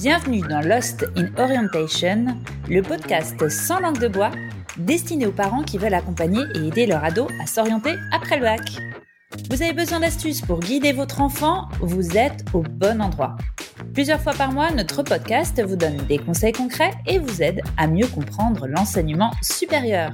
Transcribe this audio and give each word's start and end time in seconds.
Bienvenue 0.00 0.42
dans 0.42 0.60
Lost 0.60 1.06
in 1.16 1.26
Orientation, 1.42 2.26
le 2.68 2.82
podcast 2.82 3.48
sans 3.48 3.80
langue 3.80 3.98
de 3.98 4.06
bois 4.06 4.30
destiné 4.76 5.26
aux 5.26 5.32
parents 5.32 5.64
qui 5.64 5.76
veulent 5.76 5.92
accompagner 5.92 6.40
et 6.54 6.68
aider 6.68 6.86
leur 6.86 7.02
ado 7.02 7.26
à 7.42 7.46
s'orienter 7.48 7.96
après 8.12 8.36
le 8.36 8.42
bac. 8.42 8.60
Vous 9.50 9.60
avez 9.60 9.72
besoin 9.72 9.98
d'astuces 9.98 10.40
pour 10.40 10.60
guider 10.60 10.92
votre 10.92 11.20
enfant? 11.20 11.66
Vous 11.80 12.16
êtes 12.16 12.44
au 12.52 12.62
bon 12.62 13.02
endroit. 13.02 13.34
Plusieurs 13.92 14.20
fois 14.20 14.34
par 14.34 14.52
mois, 14.52 14.70
notre 14.70 15.02
podcast 15.02 15.60
vous 15.66 15.74
donne 15.74 15.96
des 16.06 16.18
conseils 16.18 16.52
concrets 16.52 16.92
et 17.08 17.18
vous 17.18 17.42
aide 17.42 17.60
à 17.76 17.88
mieux 17.88 18.06
comprendre 18.06 18.68
l'enseignement 18.68 19.32
supérieur. 19.42 20.12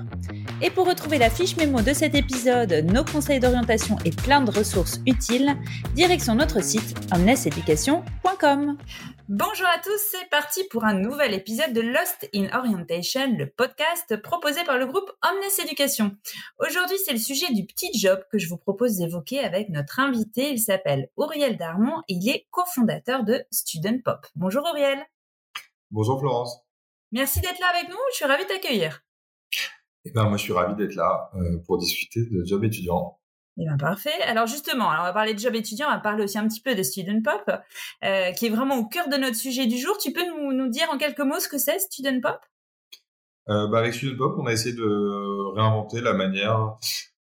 Et 0.64 0.70
pour 0.70 0.88
retrouver 0.88 1.18
la 1.18 1.28
fiche 1.28 1.58
mémo 1.58 1.82
de 1.82 1.92
cet 1.92 2.14
épisode, 2.14 2.72
nos 2.90 3.04
conseils 3.04 3.38
d'orientation 3.38 3.98
et 4.06 4.10
plein 4.10 4.40
de 4.40 4.50
ressources 4.50 4.98
utiles, 5.06 5.54
direction 5.94 6.34
notre 6.34 6.64
site 6.64 6.96
omneseducation.com. 7.14 8.78
Bonjour 9.28 9.66
à 9.66 9.78
tous, 9.82 10.00
c'est 10.10 10.27
parti 10.30 10.64
pour 10.70 10.84
un 10.84 10.95
nouvel 10.95 11.34
épisode 11.34 11.74
de 11.74 11.82
Lost 11.82 12.30
in 12.34 12.48
Orientation, 12.58 13.36
le 13.36 13.50
podcast 13.50 14.16
proposé 14.22 14.64
par 14.64 14.78
le 14.78 14.86
groupe 14.86 15.12
Omnes 15.22 15.64
Education. 15.64 16.16
Aujourd'hui, 16.58 16.96
c'est 17.05 17.12
le 17.12 17.19
sujet 17.19 17.52
du 17.52 17.66
petit 17.66 17.91
job 17.98 18.20
que 18.33 18.38
je 18.38 18.48
vous 18.48 18.56
propose 18.56 18.96
d'évoquer 18.96 19.41
avec 19.41 19.69
notre 19.69 20.00
invité. 20.00 20.48
Il 20.48 20.58
s'appelle 20.58 21.10
Auriel 21.16 21.58
Darmon 21.58 22.00
et 22.08 22.14
il 22.14 22.27
est 22.30 22.46
cofondateur 22.50 23.22
de 23.24 23.44
Student 23.50 23.98
Pop. 24.02 24.27
Bonjour 24.34 24.64
Auriel. 24.64 25.05
Bonjour 25.91 26.19
Florence. 26.19 26.58
Merci 27.12 27.42
d'être 27.42 27.60
là 27.60 27.66
avec 27.69 27.91
nous, 27.91 27.98
je 28.12 28.16
suis 28.16 28.24
ravie 28.24 28.44
de 28.44 28.48
t'accueillir. 28.48 29.03
Eh 30.04 30.10
ben, 30.10 30.24
moi, 30.24 30.36
je 30.36 30.42
suis 30.42 30.52
ravi 30.52 30.74
d'être 30.76 30.94
là 30.94 31.30
euh, 31.34 31.58
pour 31.66 31.78
discuter 31.78 32.26
de 32.30 32.44
job 32.44 32.64
étudiant. 32.64 33.18
Eh 33.56 33.64
bien, 33.64 33.76
parfait. 33.76 34.20
Alors 34.27 34.46
justement, 34.46 34.90
alors 34.90 35.04
on 35.04 35.06
va 35.06 35.12
parler 35.12 35.32
de 35.32 35.38
job 35.38 35.54
étudiant, 35.54 35.86
on 35.88 35.92
va 35.92 36.00
parler 36.00 36.24
aussi 36.24 36.38
un 36.38 36.48
petit 36.48 36.60
peu 36.60 36.74
de 36.74 36.82
Student 36.82 37.22
Pop, 37.22 37.56
euh, 38.02 38.32
qui 38.32 38.46
est 38.46 38.50
vraiment 38.50 38.77
au 38.78 38.86
cœur 38.86 39.08
de 39.08 39.16
notre 39.16 39.36
sujet 39.36 39.66
du 39.66 39.78
jour. 39.78 39.96
Tu 39.98 40.12
peux 40.12 40.27
nous, 40.27 40.52
nous 40.52 40.68
dire 40.68 40.88
en 40.92 40.98
quelques 40.98 41.20
mots 41.20 41.38
ce 41.38 41.48
que 41.48 41.58
c'est 41.58 41.78
Student 41.78 42.20
Pop? 42.20 42.38
Euh, 43.48 43.69
bah, 43.69 43.78
Avec 43.78 43.94
Student 43.94 44.16
Pop, 44.16 44.34
on 44.38 44.46
a 44.46 44.52
essayé 44.52 44.74
de 44.74 45.55
réinventer 45.55 46.00
la 46.00 46.14
manière 46.14 46.77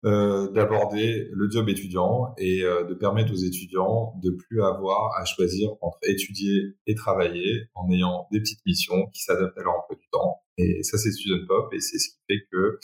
euh, 0.06 0.50
d'aborder 0.52 1.28
le 1.32 1.50
job 1.50 1.68
étudiant 1.68 2.34
et 2.38 2.62
de 2.62 2.94
permettre 2.94 3.32
aux 3.32 3.36
étudiants 3.36 4.14
de 4.22 4.30
plus 4.30 4.62
avoir 4.62 5.14
à 5.18 5.26
choisir 5.26 5.70
entre 5.82 5.98
étudier 6.04 6.76
et 6.86 6.94
travailler 6.94 7.68
en 7.74 7.90
ayant 7.90 8.26
des 8.32 8.40
petites 8.40 8.64
missions 8.64 9.08
qui 9.12 9.22
s'adaptent 9.22 9.58
à 9.58 9.62
leur 9.62 9.74
emploi. 9.74 9.95
Et 10.58 10.82
ça, 10.82 10.98
c'est 10.98 11.12
Student 11.12 11.46
Pop 11.46 11.72
et 11.74 11.80
c'est 11.80 11.98
ce 11.98 12.10
qui 12.10 12.16
fait 12.28 12.46
que 12.50 12.78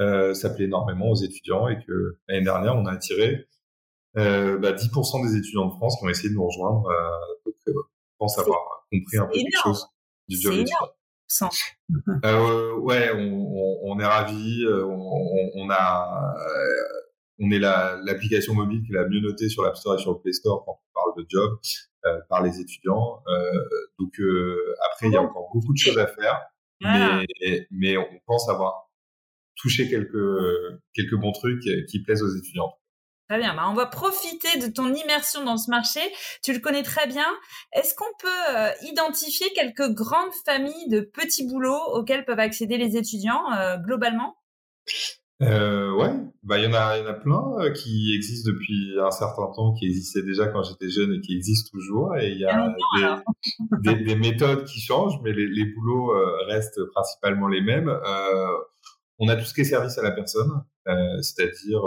euh, 0.00 0.34
ça 0.34 0.50
plaît 0.50 0.64
énormément 0.64 1.10
aux 1.10 1.16
étudiants 1.16 1.68
et 1.68 1.78
que 1.86 2.18
l'année 2.28 2.44
dernière, 2.44 2.76
on 2.76 2.86
a 2.86 2.92
attiré 2.92 3.46
euh, 4.16 4.58
bah, 4.58 4.72
10% 4.72 5.28
des 5.28 5.36
étudiants 5.38 5.66
de 5.66 5.72
France 5.72 5.96
qui 5.98 6.04
ont 6.04 6.08
essayé 6.08 6.28
de 6.30 6.34
nous 6.34 6.46
rejoindre. 6.46 6.88
donc, 7.46 7.54
je 7.66 7.72
pense 8.18 8.38
avoir 8.38 8.86
compris 8.90 9.18
un 9.18 9.26
peu 9.26 9.32
quelque 9.32 9.62
chose 9.62 9.86
du 10.28 10.40
job 10.40 10.54
étudiant. 10.54 10.76
Euh, 12.24 12.76
ouais, 12.78 13.10
on, 13.14 13.78
on, 13.82 13.98
est 13.98 14.04
ravis. 14.04 14.64
Euh, 14.64 14.84
on, 14.84 15.50
on, 15.54 15.70
a, 15.70 16.34
euh, 16.36 17.02
on 17.40 17.50
est 17.50 17.58
l'application 17.58 18.54
mobile 18.54 18.82
qui 18.84 18.92
est 18.92 18.96
la 18.96 19.08
mieux 19.08 19.20
notée 19.20 19.48
sur 19.48 19.62
l'App 19.62 19.76
Store 19.76 19.94
et 19.94 19.98
sur 19.98 20.12
le 20.12 20.18
Play 20.18 20.32
Store 20.32 20.64
quand 20.64 20.72
on 20.72 20.92
parle 20.94 21.16
de 21.16 21.26
job 21.28 21.58
euh, 22.06 22.20
par 22.28 22.42
les 22.42 22.60
étudiants. 22.60 23.22
Euh, 23.26 23.50
donc 23.98 24.12
après, 24.86 25.06
il 25.06 25.12
y 25.12 25.16
a 25.16 25.22
encore 25.22 25.50
beaucoup 25.52 25.72
de 25.72 25.78
choses 25.78 25.98
à 25.98 26.06
faire, 26.06 26.40
mais, 26.80 27.66
mais 27.70 27.96
on 27.96 28.20
pense 28.26 28.48
avoir 28.48 28.90
touché 29.56 29.88
quelques 29.88 30.80
quelques 30.92 31.14
bons 31.14 31.32
trucs 31.32 31.62
qui 31.88 32.02
plaisent 32.02 32.22
aux 32.22 32.36
étudiants. 32.36 32.74
Très 33.28 33.38
bien, 33.38 33.54
bah, 33.54 33.64
on 33.70 33.74
va 33.74 33.86
profiter 33.86 34.58
de 34.58 34.66
ton 34.66 34.92
immersion 34.92 35.44
dans 35.44 35.56
ce 35.56 35.70
marché. 35.70 36.00
Tu 36.42 36.52
le 36.52 36.58
connais 36.58 36.82
très 36.82 37.06
bien. 37.06 37.26
Est-ce 37.72 37.94
qu'on 37.94 38.04
peut 38.18 38.54
euh, 38.54 38.70
identifier 38.82 39.50
quelques 39.54 39.88
grandes 39.94 40.32
familles 40.44 40.88
de 40.90 41.00
petits 41.00 41.46
boulots 41.46 41.94
auxquels 41.94 42.26
peuvent 42.26 42.38
accéder 42.38 42.76
les 42.76 42.98
étudiants 42.98 43.50
euh, 43.54 43.78
globalement? 43.78 44.36
Euh, 45.42 45.92
ouais, 45.92 46.12
bah 46.42 46.58
il 46.58 46.64
y 46.64 46.66
en 46.66 46.74
a, 46.74 46.98
y 46.98 47.02
en 47.02 47.06
a 47.06 47.14
plein 47.14 47.42
euh, 47.60 47.70
qui 47.72 48.14
existent 48.14 48.50
depuis 48.50 48.94
un 49.00 49.10
certain 49.10 49.46
temps, 49.54 49.74
qui 49.74 49.86
existaient 49.86 50.22
déjà 50.22 50.46
quand 50.46 50.62
j'étais 50.62 50.88
jeune 50.88 51.14
et 51.14 51.20
qui 51.20 51.36
existent 51.36 51.70
toujours. 51.72 52.16
Et 52.16 52.30
il 52.30 52.38
y 52.38 52.44
a 52.44 52.74
des, 53.82 53.94
des, 53.94 54.04
des, 54.04 54.16
méthodes 54.16 54.64
qui 54.64 54.80
changent, 54.80 55.20
mais 55.22 55.32
les, 55.32 55.48
les 55.48 55.64
boulots 55.64 56.12
restent 56.46 56.84
principalement 56.92 57.48
les 57.48 57.60
mêmes. 57.60 57.92
on 59.18 59.28
a 59.28 59.36
tout 59.36 59.44
ce 59.44 59.54
qui 59.54 59.62
est 59.62 59.64
service 59.64 59.98
à 59.98 60.02
la 60.02 60.12
personne, 60.12 60.64
c'est-à-dire 61.20 61.82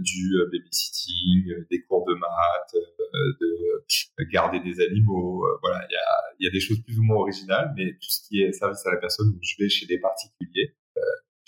du 0.00 0.36
euh, 0.36 0.50
babysitting, 0.50 1.50
euh, 1.50 1.66
des 1.70 1.82
cours 1.82 2.04
de 2.06 2.14
maths, 2.14 2.74
euh, 2.74 3.84
de 4.18 4.24
garder 4.30 4.60
des 4.60 4.80
animaux. 4.80 5.46
voilà, 5.62 5.86
il 5.88 5.92
y 5.92 5.96
a, 5.96 6.46
y 6.46 6.48
a 6.48 6.50
des 6.50 6.60
choses 6.60 6.80
plus 6.82 6.98
ou 6.98 7.02
moins 7.02 7.16
originales, 7.16 7.72
mais 7.76 7.92
tout 7.92 8.10
ce 8.10 8.26
qui 8.26 8.42
est 8.42 8.52
service 8.52 8.84
à 8.86 8.90
la 8.90 8.96
personne, 8.98 9.28
où 9.28 9.38
je 9.42 9.54
vais 9.58 9.68
chez 9.68 9.86
des 9.86 9.98
particuliers, 9.98 10.74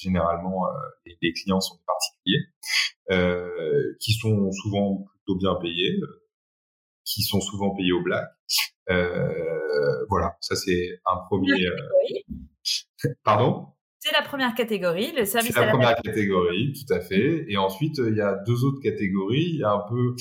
généralement 0.00 0.66
les, 1.06 1.16
les, 1.21 1.33
clients 1.33 1.61
sont 1.61 1.77
des 1.77 1.84
particuliers, 1.87 2.47
euh, 3.11 3.97
qui 4.00 4.12
sont 4.12 4.50
souvent 4.53 5.05
plutôt 5.11 5.37
bien 5.37 5.55
payés, 5.56 6.00
qui 7.05 7.22
sont 7.22 7.41
souvent 7.41 7.75
payés 7.75 7.93
au 7.93 8.03
black. 8.03 8.28
Euh, 8.91 10.05
voilà, 10.09 10.37
ça 10.41 10.56
c'est 10.56 11.00
un 11.06 11.16
premier. 11.28 11.66
Pardon? 13.25 13.66
C'est 13.99 14.12
la 14.12 14.22
première 14.22 14.55
catégorie, 14.55 15.12
le 15.12 15.27
service 15.27 15.53
C'est 15.53 15.61
la, 15.61 15.72
première 15.72 15.94
catégorie, 15.97 16.72
tout 16.72 16.93
à 16.93 17.00
fait. 17.00 17.44
Et 17.49 17.59
ensuite, 17.59 17.99
il 17.99 18.17
y 18.17 18.21
a 18.22 18.34
deux 18.47 18.65
autres 18.65 18.81
catégories. 18.81 19.50
Il 19.50 19.56
y 19.56 19.65
a 19.65 19.72
un 19.72 19.84
peu 19.88 20.15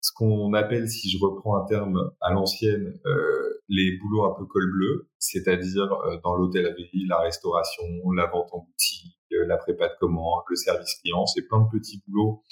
ce 0.00 0.10
qu'on 0.14 0.54
appelle, 0.54 0.88
si 0.88 1.10
je 1.10 1.18
reprends 1.18 1.62
un 1.62 1.66
terme 1.66 2.12
à 2.22 2.32
l'ancienne, 2.32 2.98
euh, 3.04 3.49
les 3.70 3.96
boulots 3.98 4.24
un 4.24 4.34
peu 4.36 4.44
col 4.46 4.70
bleu, 4.70 5.08
c'est-à-dire 5.18 5.92
euh, 5.92 6.18
dans 6.24 6.34
l'hôtellerie, 6.34 7.06
la 7.08 7.20
restauration, 7.20 7.84
la 8.14 8.26
vente 8.26 8.48
en 8.52 8.64
boutique, 8.64 9.16
euh, 9.32 9.46
la 9.46 9.56
prépa 9.56 9.88
de 9.88 9.94
commande, 10.00 10.42
le 10.48 10.56
service 10.56 10.96
client. 10.96 11.24
C'est 11.26 11.46
plein 11.46 11.60
de 11.60 11.70
petits 11.70 12.02
boulots 12.06 12.42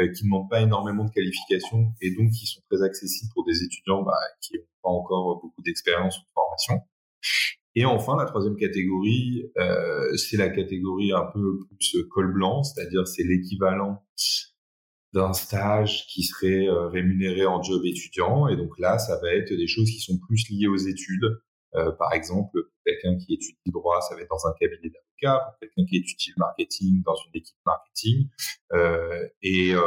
euh, 0.00 0.08
qui 0.10 0.24
ne 0.24 0.28
demandent 0.30 0.50
pas 0.50 0.62
énormément 0.62 1.04
de 1.04 1.10
qualifications 1.10 1.92
et 2.00 2.14
donc 2.16 2.30
qui 2.30 2.46
sont 2.46 2.62
très 2.70 2.82
accessibles 2.82 3.30
pour 3.34 3.44
des 3.44 3.62
étudiants 3.62 4.02
bah, 4.02 4.12
qui 4.40 4.56
n'ont 4.56 4.64
pas 4.82 4.90
encore 4.90 5.40
beaucoup 5.42 5.62
d'expérience 5.62 6.18
ou 6.18 6.22
de 6.22 6.32
formation. 6.34 6.80
Et 7.76 7.84
enfin, 7.84 8.16
la 8.16 8.24
troisième 8.24 8.56
catégorie, 8.56 9.50
euh, 9.58 10.16
c'est 10.16 10.36
la 10.36 10.48
catégorie 10.48 11.12
un 11.12 11.26
peu 11.32 11.58
plus 11.68 12.08
col 12.08 12.32
blanc, 12.32 12.62
c'est-à-dire 12.62 13.06
c'est 13.06 13.24
l'équivalent 13.24 14.02
d'un 15.14 15.32
stage 15.32 16.06
qui 16.08 16.24
serait 16.24 16.68
euh, 16.68 16.88
rémunéré 16.88 17.46
en 17.46 17.62
job 17.62 17.82
étudiant. 17.84 18.48
Et 18.48 18.56
donc 18.56 18.78
là, 18.78 18.98
ça 18.98 19.18
va 19.20 19.32
être 19.32 19.52
des 19.52 19.68
choses 19.68 19.88
qui 19.88 20.00
sont 20.00 20.18
plus 20.26 20.48
liées 20.50 20.66
aux 20.66 20.76
études. 20.76 21.40
Euh, 21.76 21.92
par 21.92 22.12
exemple, 22.12 22.58
quelqu'un 22.84 23.16
qui 23.16 23.34
étudie 23.34 23.70
droit, 23.72 24.00
ça 24.02 24.14
va 24.14 24.22
être 24.22 24.30
dans 24.30 24.46
un 24.46 24.52
cabinet 24.58 24.90
d'avocat. 24.90 25.56
Quelqu'un 25.60 25.84
qui 25.88 25.96
étudie 25.96 26.30
le 26.36 26.40
marketing, 26.40 27.02
dans 27.04 27.14
une 27.14 27.40
équipe 27.40 27.56
marketing. 27.64 28.28
Euh, 28.72 29.28
et, 29.42 29.74
euh, 29.74 29.82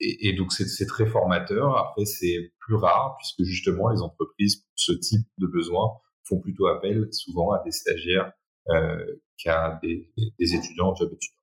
et, 0.00 0.34
donc 0.34 0.52
c'est 0.52 0.86
très 0.86 1.06
formateur. 1.06 1.76
Après, 1.76 2.04
c'est 2.04 2.52
plus 2.60 2.76
rare 2.76 3.16
puisque 3.18 3.48
justement 3.48 3.88
les 3.88 4.02
entreprises 4.02 4.56
pour 4.56 4.72
ce 4.76 4.92
type 4.92 5.26
de 5.38 5.46
besoin 5.46 5.90
font 6.24 6.40
plutôt 6.40 6.66
appel 6.66 7.08
souvent 7.12 7.52
à 7.52 7.62
des 7.64 7.72
stagiaires 7.72 8.32
euh, 8.68 9.04
qu'à 9.38 9.78
des, 9.82 10.12
des, 10.38 10.54
étudiants 10.54 10.90
en 10.90 10.94
job 10.94 11.12
étudiant. 11.12 11.41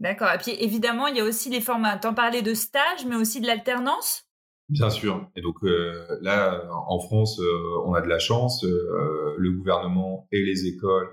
D'accord. 0.00 0.28
Et 0.34 0.38
puis 0.38 0.56
évidemment, 0.58 1.06
il 1.06 1.16
y 1.16 1.20
a 1.20 1.24
aussi 1.24 1.50
les 1.50 1.60
formats. 1.60 1.98
T'en 1.98 2.14
parlais 2.14 2.42
de 2.42 2.54
stage, 2.54 3.04
mais 3.06 3.16
aussi 3.16 3.40
de 3.40 3.46
l'alternance? 3.46 4.24
Bien 4.70 4.88
sûr. 4.88 5.28
Et 5.36 5.42
donc 5.42 5.56
euh, 5.62 6.06
là, 6.22 6.64
en 6.86 6.98
France, 7.00 7.38
euh, 7.40 7.82
on 7.84 7.92
a 7.92 8.00
de 8.00 8.08
la 8.08 8.18
chance. 8.18 8.64
Euh, 8.64 9.34
le 9.36 9.52
gouvernement 9.52 10.26
et 10.32 10.42
les 10.42 10.66
écoles, 10.66 11.08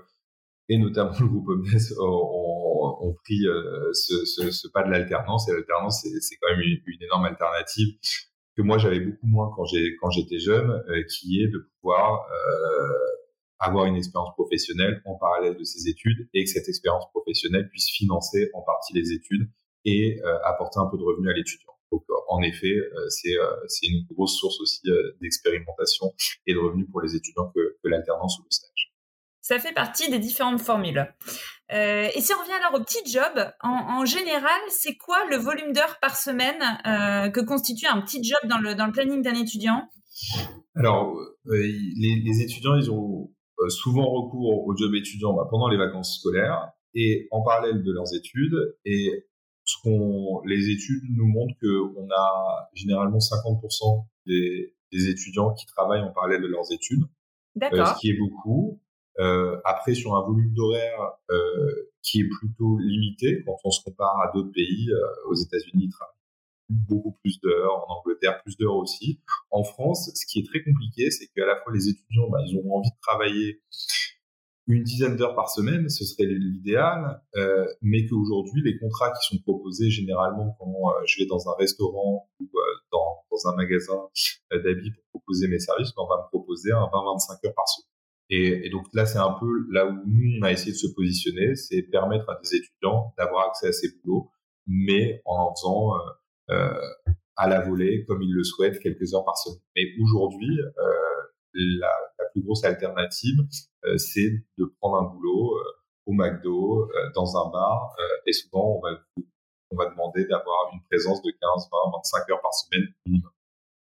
et 0.68 0.78
notamment 0.78 1.12
le 1.20 1.26
groupe 1.26 1.48
Omnes, 1.48 1.66
ont, 2.00 3.14
pris 3.24 3.40
ce, 3.92 4.68
pas 4.68 4.84
de 4.84 4.90
l'alternance. 4.90 5.48
Et 5.48 5.52
l'alternance, 5.52 6.02
c'est 6.02 6.36
quand 6.40 6.50
même 6.50 6.60
une, 6.60 7.02
énorme 7.02 7.26
alternative 7.26 7.94
que 8.56 8.62
moi 8.62 8.78
j'avais 8.78 9.00
beaucoup 9.00 9.26
moins 9.26 9.50
quand 9.54 10.10
j'étais 10.10 10.38
jeune, 10.38 10.82
qui 11.10 11.42
est 11.42 11.48
de 11.48 11.68
pouvoir 11.80 12.26
avoir 13.58 13.86
une 13.86 13.96
expérience 13.96 14.32
professionnelle 14.34 15.02
en 15.04 15.16
parallèle 15.16 15.56
de 15.56 15.64
ses 15.64 15.88
études 15.88 16.28
et 16.34 16.44
que 16.44 16.50
cette 16.50 16.68
expérience 16.68 17.04
professionnelle 17.10 17.68
puisse 17.68 17.90
financer 17.90 18.50
en 18.54 18.62
partie 18.62 18.94
les 18.94 19.12
études 19.12 19.48
et 19.84 20.20
euh, 20.24 20.38
apporter 20.44 20.78
un 20.78 20.86
peu 20.86 20.96
de 20.96 21.02
revenus 21.02 21.30
à 21.30 21.34
l'étudiant. 21.34 21.72
Donc 21.90 22.04
en 22.28 22.42
effet, 22.42 22.74
c'est 23.08 23.32
c'est 23.66 23.86
une 23.86 24.04
grosse 24.10 24.38
source 24.38 24.60
aussi 24.60 24.82
d'expérimentation 25.22 26.12
et 26.46 26.52
de 26.52 26.58
revenus 26.58 26.86
pour 26.92 27.00
les 27.00 27.16
étudiants 27.16 27.50
que, 27.54 27.78
que 27.82 27.88
l'alternance 27.88 28.38
ou 28.38 28.42
le 28.42 28.50
stage. 28.50 28.92
Ça 29.48 29.58
fait 29.58 29.72
partie 29.72 30.10
des 30.10 30.18
différentes 30.18 30.60
formules. 30.60 31.10
Euh, 31.72 32.08
et 32.14 32.20
si 32.20 32.34
on 32.34 32.38
revient 32.38 32.52
alors 32.52 32.78
au 32.78 32.84
petit 32.84 33.10
job, 33.10 33.50
en, 33.62 34.00
en 34.00 34.04
général, 34.04 34.60
c'est 34.68 34.96
quoi 34.96 35.24
le 35.30 35.36
volume 35.36 35.72
d'heures 35.72 35.98
par 36.02 36.16
semaine 36.16 36.60
euh, 36.86 37.30
que 37.30 37.40
constitue 37.40 37.86
un 37.86 38.02
petit 38.02 38.22
job 38.22 38.38
dans 38.44 38.58
le, 38.58 38.74
dans 38.74 38.84
le 38.84 38.92
planning 38.92 39.22
d'un 39.22 39.32
étudiant? 39.32 39.88
Alors, 40.76 41.16
euh, 41.46 41.56
les, 41.56 42.22
les, 42.24 42.42
étudiants, 42.42 42.76
ils 42.76 42.90
ont 42.90 43.22
euh, 43.22 43.34
souvent 43.68 44.08
recours 44.10 44.66
au 44.66 44.76
job 44.76 44.94
étudiant 44.94 45.34
bah, 45.34 45.46
pendant 45.50 45.68
les 45.68 45.76
vacances 45.76 46.18
scolaires 46.18 46.70
et 46.94 47.28
en 47.30 47.42
parallèle 47.42 47.82
de 47.82 47.92
leurs 47.92 48.14
études. 48.14 48.76
Et 48.84 49.26
ce 49.64 49.76
qu'on, 49.82 50.40
les 50.46 50.70
études 50.70 51.04
nous 51.10 51.26
montrent 51.26 51.54
qu'on 51.60 52.08
a 52.10 52.70
généralement 52.74 53.18
50% 53.18 54.06
des 54.26 54.74
des 54.92 55.08
étudiants 55.08 55.52
qui 55.54 55.66
travaillent 55.66 56.02
en 56.02 56.12
parallèle 56.12 56.42
de 56.42 56.46
leurs 56.46 56.72
études, 56.72 57.04
ce 57.60 58.00
qui 58.00 58.10
est 58.10 58.18
beaucoup. 58.18 58.80
après, 59.64 59.94
sur 59.94 60.14
un 60.16 60.26
volume 60.26 60.52
d'horaire 60.54 61.12
qui 62.02 62.20
est 62.20 62.28
plutôt 62.28 62.78
limité 62.78 63.42
quand 63.44 63.56
on 63.64 63.70
se 63.70 63.82
compare 63.82 64.18
à 64.20 64.30
d'autres 64.32 64.52
pays, 64.52 64.88
aux 65.26 65.34
États-Unis, 65.34 65.84
ils 65.84 65.90
travaillent 65.90 66.14
beaucoup 66.70 67.12
plus 67.22 67.40
d'heures, 67.40 67.88
en 67.88 67.98
Angleterre 67.98 68.42
plus 68.42 68.56
d'heures 68.56 68.76
aussi. 68.76 69.20
En 69.50 69.64
France, 69.64 70.10
ce 70.14 70.26
qui 70.26 70.40
est 70.40 70.46
très 70.46 70.62
compliqué, 70.62 71.10
c'est 71.10 71.26
qu'à 71.28 71.46
la 71.46 71.56
fois 71.62 71.72
les 71.72 71.88
étudiants, 71.88 72.28
bah, 72.30 72.38
ils 72.46 72.56
ont 72.56 72.74
envie 72.74 72.90
de 72.90 73.00
travailler 73.00 73.60
une 74.68 74.82
dizaine 74.82 75.16
d'heures 75.16 75.34
par 75.34 75.48
semaine, 75.48 75.88
ce 75.88 76.04
serait 76.04 76.26
l'idéal, 76.26 77.22
euh, 77.36 77.66
mais 77.80 78.06
qu'aujourd'hui, 78.06 78.62
les 78.62 78.78
contrats 78.78 79.10
qui 79.12 79.34
sont 79.34 79.42
proposés 79.42 79.88
généralement 79.88 80.54
quand 80.58 80.68
euh, 80.68 81.02
je 81.06 81.22
vais 81.22 81.26
dans 81.26 81.48
un 81.48 81.54
restaurant 81.58 82.28
ou 82.38 82.44
euh, 82.44 82.60
dans, 82.92 83.24
dans, 83.30 83.50
un 83.50 83.56
magasin 83.56 83.98
euh, 84.52 84.62
d'habits 84.62 84.90
pour 84.90 85.22
proposer 85.22 85.48
mes 85.48 85.58
services, 85.58 85.94
ben, 85.96 86.02
on 86.02 86.06
va 86.06 86.22
me 86.22 86.28
proposer 86.28 86.70
un 86.72 86.84
20-25 86.84 87.46
heures 87.46 87.54
par 87.54 87.66
semaine. 87.66 87.88
Et, 88.28 88.66
et 88.66 88.68
donc 88.68 88.84
là, 88.92 89.06
c'est 89.06 89.18
un 89.18 89.34
peu 89.40 89.50
là 89.72 89.86
où 89.86 89.94
nous, 90.04 90.38
on 90.38 90.42
a 90.42 90.52
essayé 90.52 90.72
de 90.72 90.76
se 90.76 90.88
positionner, 90.94 91.54
c'est 91.54 91.80
permettre 91.80 92.28
à 92.28 92.38
des 92.42 92.56
étudiants 92.56 93.14
d'avoir 93.16 93.48
accès 93.48 93.68
à 93.68 93.72
ces 93.72 93.88
boulots, 94.04 94.28
mais 94.66 95.22
en 95.24 95.46
en 95.46 95.54
faisant 95.54 95.94
à 97.38 97.48
la 97.48 97.60
volée, 97.60 98.04
comme 98.06 98.22
ils 98.22 98.34
le 98.34 98.44
souhaitent, 98.44 98.80
quelques 98.80 99.14
heures 99.14 99.24
par 99.24 99.38
semaine. 99.38 99.60
Mais 99.76 99.84
aujourd'hui, 100.02 100.58
la, 101.54 101.88
la, 102.18 102.24
plus 102.32 102.42
grosse 102.42 102.64
alternative, 102.64 103.38
euh, 103.84 103.96
c'est 103.96 104.30
de 104.58 104.64
prendre 104.80 104.96
un 104.96 105.14
boulot 105.14 105.56
euh, 105.56 105.62
au 106.06 106.12
McDo, 106.12 106.82
euh, 106.82 107.10
dans 107.14 107.36
un 107.36 107.50
bar, 107.50 107.94
et 108.26 108.32
souvent 108.32 108.76
on 108.76 108.80
va, 108.80 108.90
on 109.70 109.76
va 109.76 109.90
demander 109.90 110.24
d'avoir 110.26 110.70
une 110.72 110.80
présence 110.90 111.22
de 111.22 111.30
15, 111.30 111.68
20, 111.70 111.78
25 111.96 112.30
heures 112.30 112.40
par 112.40 112.54
semaine 112.54 112.88
minimum. 113.06 113.30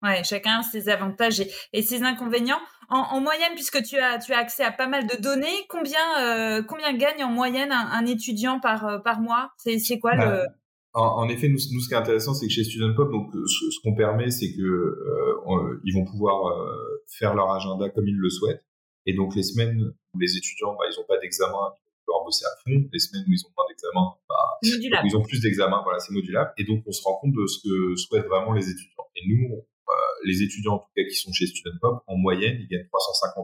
Ouais, 0.02 0.22
chacun 0.22 0.60
a 0.60 0.62
ses 0.62 0.90
avantages 0.90 1.42
et, 1.72 1.82
ses 1.82 2.02
inconvénients. 2.02 2.60
En, 2.90 3.18
moyenne, 3.22 3.54
puisque 3.54 3.82
tu 3.82 3.96
as, 3.96 4.18
tu 4.18 4.34
as 4.34 4.38
accès 4.38 4.62
à 4.62 4.70
pas 4.70 4.86
mal 4.86 5.06
de 5.06 5.16
données, 5.16 5.66
combien, 5.70 6.62
combien 6.64 6.92
gagne 6.92 7.24
en 7.24 7.30
moyenne 7.30 7.72
un, 7.72 8.04
étudiant 8.04 8.60
par, 8.60 9.02
par 9.02 9.22
mois? 9.22 9.52
C'est 9.56 9.98
quoi 9.98 10.14
bah, 10.14 10.26
le 10.26 10.46
en, 10.94 11.28
effet, 11.28 11.48
nous, 11.48 11.58
nous, 11.72 11.80
ce 11.80 11.88
qui 11.88 11.94
est 11.94 11.98
intéressant, 11.98 12.34
c'est 12.34 12.46
que 12.46 12.52
chez 12.52 12.64
Student 12.64 12.94
Pop, 12.94 13.10
donc 13.10 13.32
ce, 13.34 13.80
qu'on 13.82 13.94
permet, 13.94 14.30
c'est 14.30 14.52
que 14.52 14.62
euh, 14.62 15.80
ils 15.84 15.92
vont 15.92 16.04
pouvoir 16.04 16.46
euh, 16.46 17.02
faire 17.18 17.34
leur 17.34 17.50
agenda 17.50 17.90
comme 17.90 18.06
ils 18.06 18.16
le 18.16 18.30
souhaitent. 18.30 18.64
Et 19.06 19.12
donc 19.12 19.34
les 19.34 19.42
semaines 19.42 19.92
où 20.14 20.18
les 20.18 20.36
étudiants, 20.36 20.74
bah, 20.78 20.84
ils 20.90 20.98
n'ont 20.98 21.06
pas 21.06 21.18
d'examen, 21.18 21.50
ils 21.52 21.82
vont 21.84 21.98
pouvoir 22.06 22.24
bosser 22.24 22.44
à 22.46 22.54
fond. 22.62 22.88
Les 22.92 22.98
semaines 22.98 23.24
où 23.28 23.32
ils 23.32 23.44
ont 23.44 23.52
pas 23.56 23.64
d'examen, 23.68 24.14
bah, 24.28 25.02
ils 25.04 25.16
ont 25.16 25.22
plus 25.22 25.40
d'examens. 25.40 25.82
Voilà, 25.82 25.98
c'est 25.98 26.12
modulable. 26.12 26.52
Et 26.58 26.64
donc 26.64 26.82
on 26.86 26.92
se 26.92 27.02
rend 27.02 27.18
compte 27.20 27.32
de 27.32 27.46
ce 27.46 27.58
que 27.62 27.96
souhaitent 27.96 28.26
vraiment 28.26 28.52
les 28.52 28.70
étudiants. 28.70 29.04
Et 29.16 29.22
nous, 29.28 29.54
euh, 29.54 29.92
les 30.24 30.42
étudiants 30.42 30.74
en 30.74 30.78
tout 30.78 30.90
cas 30.96 31.02
qui 31.04 31.16
sont 31.16 31.32
chez 31.32 31.46
Student 31.46 31.76
Pop, 31.80 32.02
en 32.06 32.16
moyenne, 32.16 32.56
ils 32.60 32.68
gagnent 32.68 32.86
350 32.86 33.43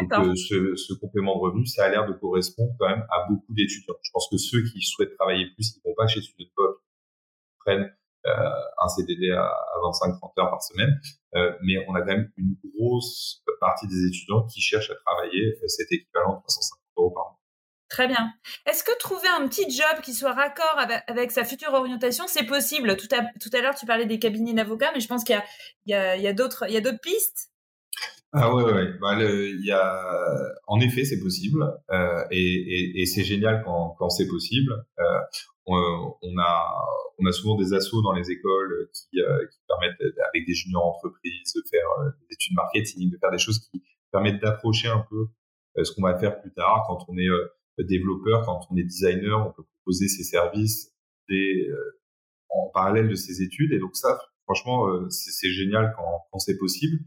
Donc 0.00 0.26
euh, 0.26 0.34
ce, 0.34 0.76
ce, 0.76 0.94
complément 0.94 1.36
de 1.36 1.40
revenu, 1.40 1.66
ça 1.66 1.84
a 1.84 1.88
l'air 1.88 2.06
de 2.06 2.12
correspondre 2.12 2.72
quand 2.78 2.88
même 2.88 3.04
à 3.10 3.26
beaucoup 3.28 3.54
d'étudiants. 3.54 3.94
Je 4.02 4.10
pense 4.12 4.28
que 4.30 4.36
ceux 4.36 4.62
qui 4.62 4.82
souhaitent 4.82 5.16
travailler 5.16 5.46
plus, 5.54 5.76
ils 5.76 5.80
vont 5.84 5.94
pas 5.94 6.06
chez 6.06 6.20
Student 6.22 6.50
prennent 7.64 7.90
euh, 8.26 8.32
un 8.82 8.88
CDD 8.88 9.30
à, 9.30 9.50
25-30 9.82 10.40
heures 10.40 10.50
par 10.50 10.62
semaine, 10.62 11.00
euh, 11.36 11.52
mais 11.62 11.82
on 11.88 11.94
a 11.94 12.00
quand 12.00 12.08
même 12.08 12.30
une 12.36 12.54
grosse 12.64 13.42
partie 13.60 13.86
des 13.88 14.08
étudiants 14.08 14.46
qui 14.46 14.60
cherchent 14.60 14.90
à 14.90 14.94
travailler 15.06 15.56
euh, 15.62 15.68
cet 15.68 15.90
équivalent 15.90 16.36
de 16.36 16.40
350 16.42 16.80
euros 16.98 17.10
par 17.12 17.24
mois. 17.24 17.38
Très 17.88 18.06
bien. 18.06 18.30
Est-ce 18.66 18.84
que 18.84 18.96
trouver 18.98 19.26
un 19.28 19.48
petit 19.48 19.68
job 19.70 20.02
qui 20.02 20.12
soit 20.12 20.32
raccord 20.32 20.78
avec, 21.08 21.32
sa 21.32 21.44
future 21.44 21.72
orientation, 21.72 22.26
c'est 22.28 22.44
possible? 22.44 22.96
Tout 22.96 23.08
à, 23.10 23.24
tout 23.40 23.50
à 23.52 23.62
l'heure, 23.62 23.74
tu 23.74 23.86
parlais 23.86 24.06
des 24.06 24.18
cabinets 24.18 24.52
d'avocats, 24.52 24.92
mais 24.94 25.00
je 25.00 25.08
pense 25.08 25.24
qu'il 25.24 25.34
y 25.86 25.94
a, 25.94 26.16
il 26.16 26.22
y 26.22 26.28
a, 26.28 26.32
d'autres, 26.32 26.66
il 26.68 26.74
y 26.74 26.76
a 26.76 26.80
d'autres 26.80 27.00
pistes 27.00 27.49
ah 28.32 28.54
ouais, 28.54 28.64
ouais. 28.64 28.98
Bah, 29.00 29.16
il 29.20 29.64
y 29.64 29.72
a, 29.72 30.54
en 30.66 30.80
effet, 30.80 31.04
c'est 31.04 31.20
possible, 31.20 31.62
euh, 31.90 32.24
et, 32.30 32.38
et, 32.38 33.02
et 33.02 33.06
c'est 33.06 33.24
génial 33.24 33.62
quand, 33.64 33.96
quand 33.98 34.10
c'est 34.10 34.28
possible. 34.28 34.72
Euh, 34.98 35.18
on, 35.66 36.14
on, 36.22 36.38
a, 36.38 36.74
on 37.18 37.26
a 37.26 37.32
souvent 37.32 37.56
des 37.56 37.72
assos 37.74 38.02
dans 38.02 38.12
les 38.12 38.30
écoles 38.30 38.88
qui, 38.92 39.20
euh, 39.20 39.46
qui 39.46 39.58
permettent, 39.68 40.00
avec 40.28 40.46
des 40.46 40.54
juniors 40.54 40.86
entreprises, 40.86 41.52
de 41.54 41.62
faire 41.70 41.86
euh, 42.00 42.10
des 42.28 42.34
études 42.34 42.54
marketing, 42.56 43.10
de 43.10 43.18
faire 43.18 43.30
des 43.30 43.38
choses 43.38 43.58
qui 43.70 43.82
permettent 44.10 44.40
d'approcher 44.40 44.88
un 44.88 45.04
peu 45.10 45.26
euh, 45.78 45.84
ce 45.84 45.92
qu'on 45.92 46.02
va 46.02 46.18
faire 46.18 46.40
plus 46.40 46.52
tard. 46.52 46.84
Quand 46.88 47.04
on 47.08 47.16
est 47.18 47.28
développeur, 47.84 48.44
quand 48.44 48.60
on 48.70 48.76
est 48.76 48.82
designer, 48.82 49.46
on 49.46 49.52
peut 49.52 49.62
proposer 49.78 50.08
ses 50.08 50.24
services 50.24 50.92
des, 51.28 51.68
en 52.50 52.68
parallèle 52.74 53.08
de 53.08 53.14
ses 53.14 53.42
études. 53.42 53.72
Et 53.72 53.78
donc 53.78 53.96
ça, 53.96 54.18
franchement, 54.44 54.86
c'est 55.08 55.50
génial 55.50 55.94
quand, 55.96 56.26
quand 56.30 56.38
c'est 56.40 56.58
possible. 56.58 56.98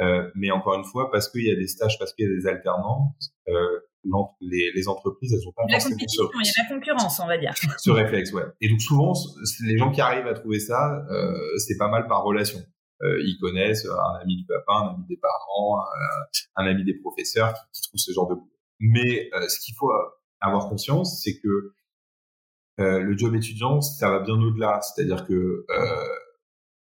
Euh, 0.00 0.30
mais 0.34 0.50
encore 0.50 0.74
une 0.74 0.84
fois, 0.84 1.10
parce 1.10 1.28
qu'il 1.28 1.44
y 1.44 1.50
a 1.50 1.54
des 1.54 1.68
stages, 1.68 1.98
parce 1.98 2.14
qu'il 2.14 2.26
y 2.26 2.28
a 2.28 2.34
des 2.34 2.46
alternants, 2.46 3.14
euh, 3.48 3.80
les, 4.40 4.72
les, 4.74 4.88
entreprises, 4.88 5.32
elles 5.32 5.46
ont 5.46 5.52
pas 5.52 5.62
la 5.68 5.78
compétition, 5.78 6.24
il 6.34 6.46
y 6.46 6.48
a 6.48 6.62
la 6.62 6.74
concurrence, 6.74 7.20
on 7.20 7.26
va 7.26 7.38
dire. 7.38 7.54
Ce 7.78 7.90
réflexe, 7.90 8.32
ouais. 8.32 8.44
Et 8.60 8.68
donc 8.68 8.80
souvent, 8.80 9.12
les 9.64 9.78
gens 9.78 9.90
qui 9.90 10.00
arrivent 10.00 10.26
à 10.26 10.34
trouver 10.34 10.58
ça, 10.58 11.04
euh, 11.10 11.58
c'est 11.58 11.76
pas 11.76 11.88
mal 11.88 12.06
par 12.08 12.22
relation. 12.24 12.58
Euh, 13.02 13.20
ils 13.24 13.38
connaissent 13.40 13.86
un 13.86 14.20
ami 14.20 14.36
du 14.36 14.46
papa, 14.46 14.72
un 14.72 14.94
ami 14.94 15.06
des 15.08 15.16
parents, 15.16 15.80
un, 16.56 16.66
ami 16.66 16.84
des 16.84 16.94
professeurs 16.94 17.54
qui, 17.54 17.60
qui 17.72 17.82
trouvent 17.82 18.00
ce 18.00 18.12
genre 18.12 18.28
de 18.28 18.34
boulot. 18.34 18.52
Mais 18.80 19.30
euh, 19.34 19.48
ce 19.48 19.60
qu'il 19.60 19.74
faut 19.74 19.90
avoir 20.40 20.68
conscience, 20.68 21.22
c'est 21.22 21.38
que 21.40 21.72
le 22.78 23.16
job 23.16 23.34
étudiant, 23.36 23.80
ça 23.80 24.10
va 24.10 24.20
bien 24.20 24.34
au-delà. 24.34 24.80
C'est-à-dire 24.82 25.24
que 25.26 25.64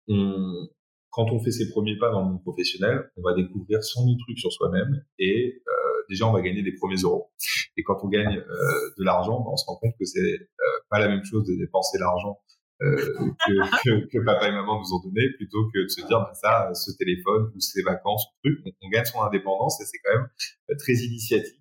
on, 0.07 0.67
quand 1.11 1.31
on 1.31 1.39
fait 1.43 1.51
ses 1.51 1.69
premiers 1.69 1.97
pas 1.97 2.11
dans 2.11 2.21
le 2.21 2.29
monde 2.29 2.43
professionnel, 2.43 3.09
on 3.17 3.21
va 3.21 3.33
découvrir 3.33 3.83
100 3.83 4.03
000 4.03 4.15
trucs 4.19 4.39
sur 4.39 4.51
soi-même 4.51 5.03
et 5.17 5.61
euh, 5.67 5.71
déjà 6.09 6.27
on 6.27 6.33
va 6.33 6.41
gagner 6.41 6.61
des 6.61 6.73
premiers 6.73 7.01
euros. 7.01 7.31
Et 7.77 7.83
quand 7.83 7.97
on 8.03 8.07
gagne 8.07 8.37
euh, 8.37 8.89
de 8.97 9.03
l'argent, 9.03 9.39
ben, 9.39 9.51
on 9.51 9.57
se 9.57 9.65
rend 9.65 9.77
compte 9.77 9.93
que 9.97 10.05
c'est 10.05 10.19
euh, 10.19 10.65
pas 10.89 10.99
la 10.99 11.07
même 11.07 11.23
chose 11.23 11.47
de 11.47 11.55
dépenser 11.55 11.97
l'argent 11.97 12.39
euh, 12.81 12.95
que, 12.95 13.53
que, 13.83 14.07
que, 14.07 14.23
papa 14.23 14.47
et 14.47 14.51
maman 14.51 14.79
nous 14.79 14.93
ont 14.93 15.01
donné 15.01 15.29
plutôt 15.37 15.69
que 15.73 15.83
de 15.83 15.87
se 15.87 16.05
dire 16.05 16.19
ben, 16.19 16.33
ça, 16.33 16.71
ce 16.73 16.91
téléphone 16.97 17.51
ou 17.55 17.59
ces 17.59 17.81
vacances, 17.81 18.27
ce 18.43 18.49
truc. 18.49 18.75
On, 18.81 18.89
gagne 18.89 19.05
son 19.05 19.21
indépendance 19.21 19.81
et 19.81 19.85
c'est 19.85 19.97
quand 20.03 20.15
même 20.15 20.29
euh, 20.69 20.75
très 20.77 20.93
initiatique 20.93 21.59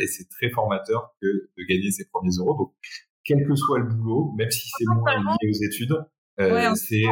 et 0.00 0.06
c'est 0.06 0.28
très 0.28 0.50
formateur 0.50 1.14
que 1.20 1.26
de 1.26 1.64
gagner 1.68 1.90
ses 1.90 2.06
premiers 2.08 2.34
euros. 2.38 2.56
Donc 2.56 2.72
quel 3.24 3.46
que 3.46 3.54
soit 3.54 3.78
le 3.78 3.86
boulot, 3.86 4.32
même 4.36 4.50
si 4.50 4.68
c'est 4.76 4.84
moins 4.84 5.16
lié 5.16 5.50
aux 5.50 5.64
études, 5.64 5.96
c'est 6.76 7.02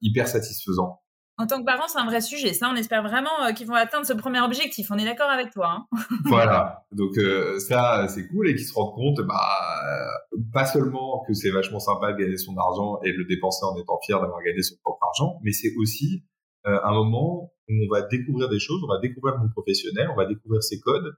hyper 0.00 0.28
satisfaisant 0.28 1.00
en 1.38 1.46
tant 1.46 1.60
que 1.60 1.66
parent, 1.66 1.86
c'est 1.86 1.98
un 1.98 2.06
vrai 2.06 2.20
sujet. 2.20 2.54
Ça, 2.54 2.70
on 2.72 2.76
espère 2.76 3.02
vraiment 3.02 3.44
euh, 3.44 3.52
qu'ils 3.52 3.66
vont 3.66 3.74
atteindre 3.74 4.06
ce 4.06 4.14
premier 4.14 4.40
objectif. 4.40 4.90
On 4.90 4.96
est 4.96 5.04
d'accord 5.04 5.28
avec 5.28 5.50
toi. 5.52 5.86
Hein 5.92 5.98
voilà. 6.24 6.86
Donc 6.92 7.18
euh, 7.18 7.58
ça, 7.58 8.06
c'est 8.08 8.26
cool 8.28 8.48
et 8.48 8.54
qu'ils 8.54 8.64
se 8.64 8.72
rendent 8.72 8.94
compte, 8.94 9.20
bah, 9.26 9.34
euh, 9.34 10.38
pas 10.52 10.64
seulement 10.64 11.24
que 11.26 11.34
c'est 11.34 11.50
vachement 11.50 11.80
sympa 11.80 12.12
de 12.12 12.18
gagner 12.18 12.38
son 12.38 12.56
argent 12.56 13.00
et 13.04 13.12
de 13.12 13.18
le 13.18 13.26
dépenser 13.26 13.64
en 13.66 13.76
étant 13.76 13.98
fier 14.04 14.18
d'avoir 14.20 14.42
gagné 14.42 14.62
son 14.62 14.76
propre 14.82 15.00
argent, 15.04 15.38
mais 15.42 15.52
c'est 15.52 15.72
aussi 15.78 16.24
un 16.64 16.92
moment 16.92 17.52
où 17.68 17.72
on 17.72 17.94
va 17.94 18.02
découvrir 18.02 18.48
des 18.48 18.58
choses, 18.58 18.82
on 18.82 18.92
va 18.92 18.98
découvrir 18.98 19.36
le 19.36 19.42
monde 19.42 19.52
professionnel, 19.52 20.08
on 20.12 20.16
va 20.16 20.26
découvrir 20.26 20.64
ses 20.64 20.80
codes, 20.80 21.16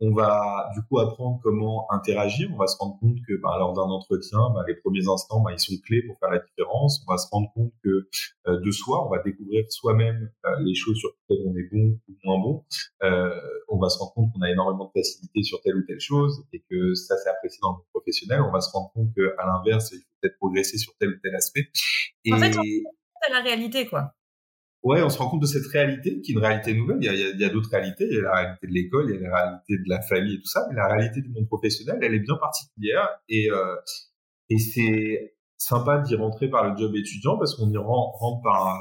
on 0.00 0.12
va 0.12 0.70
du 0.74 0.82
coup 0.82 0.98
apprendre 0.98 1.40
comment 1.42 1.86
interagir. 1.90 2.50
On 2.52 2.56
va 2.56 2.66
se 2.66 2.76
rendre 2.76 2.98
compte 2.98 3.16
que 3.26 3.34
bah, 3.40 3.56
lors 3.58 3.72
d'un 3.72 3.82
entretien, 3.82 4.38
bah, 4.54 4.64
les 4.66 4.74
premiers 4.74 5.08
instants, 5.08 5.40
bah, 5.40 5.52
ils 5.52 5.60
sont 5.60 5.74
clés 5.84 6.02
pour 6.02 6.18
faire 6.18 6.30
la 6.30 6.40
différence. 6.40 7.04
On 7.06 7.12
va 7.12 7.18
se 7.18 7.28
rendre 7.30 7.52
compte 7.54 7.72
que 7.84 8.08
euh, 8.48 8.60
de 8.60 8.70
soi, 8.70 9.06
on 9.06 9.10
va 9.10 9.22
découvrir 9.22 9.64
soi-même 9.70 10.30
euh, 10.46 10.50
les 10.60 10.74
choses 10.74 10.98
sur 10.98 11.10
lesquelles 11.10 11.46
on 11.46 11.56
est 11.56 11.68
bon 11.70 11.98
ou 12.08 12.14
moins 12.24 12.38
bon. 12.40 12.64
Euh, 13.04 13.40
on 13.68 13.78
va 13.78 13.88
se 13.88 13.98
rendre 13.98 14.12
compte 14.14 14.32
qu'on 14.32 14.42
a 14.42 14.50
énormément 14.50 14.86
de 14.86 15.00
facilité 15.00 15.42
sur 15.42 15.60
telle 15.62 15.76
ou 15.76 15.82
telle 15.86 16.00
chose 16.00 16.44
et 16.52 16.64
que 16.70 16.94
ça 16.94 17.16
c'est 17.16 17.30
apprécié 17.30 17.58
dans 17.62 17.70
le 17.70 17.76
monde 17.76 17.86
professionnel. 17.92 18.40
On 18.42 18.50
va 18.50 18.60
se 18.60 18.70
rendre 18.70 18.90
compte 18.92 19.14
que 19.16 19.34
à 19.38 19.46
l'inverse, 19.46 19.92
il 19.92 19.98
faut 19.98 20.16
peut-être 20.20 20.36
progresser 20.38 20.78
sur 20.78 20.94
tel 20.98 21.10
ou 21.10 21.18
tel 21.22 21.34
aspect. 21.34 21.68
Et... 22.24 22.32
En 22.32 22.38
fait, 22.38 22.52
c'est 22.52 23.32
la 23.32 23.40
réalité, 23.40 23.86
quoi 23.86 24.14
ouais, 24.82 25.02
on 25.02 25.08
se 25.08 25.18
rend 25.18 25.28
compte 25.28 25.40
de 25.40 25.46
cette 25.46 25.66
réalité, 25.66 26.20
qui 26.20 26.32
est 26.32 26.34
une 26.34 26.40
réalité 26.40 26.74
nouvelle. 26.74 26.98
Il 27.00 27.40
y 27.40 27.44
a, 27.44 27.48
d'autres 27.48 27.70
réalités. 27.70 28.06
Il 28.10 28.16
y 28.16 28.18
a 28.18 28.22
la 28.22 28.34
réalité 28.34 28.66
de 28.66 28.72
l'école, 28.72 29.10
il 29.10 29.20
y 29.20 29.24
a 29.24 29.28
la 29.28 29.36
réalité 29.36 29.78
de 29.78 29.88
la 29.88 30.00
famille 30.02 30.34
et 30.34 30.40
tout 30.40 30.48
ça. 30.48 30.66
Mais 30.68 30.76
la 30.76 30.88
réalité 30.88 31.20
du 31.20 31.30
monde 31.30 31.46
professionnel, 31.46 31.98
elle 32.02 32.14
est 32.14 32.20
bien 32.20 32.36
particulière. 32.36 33.08
Et, 33.28 33.50
euh, 33.50 33.76
et 34.50 34.58
c'est 34.58 35.34
sympa 35.56 35.98
d'y 35.98 36.16
rentrer 36.16 36.50
par 36.50 36.68
le 36.68 36.76
job 36.76 36.94
étudiant 36.96 37.38
parce 37.38 37.54
qu'on 37.54 37.70
y 37.70 37.76
rentre 37.76 38.42
par 38.42 38.76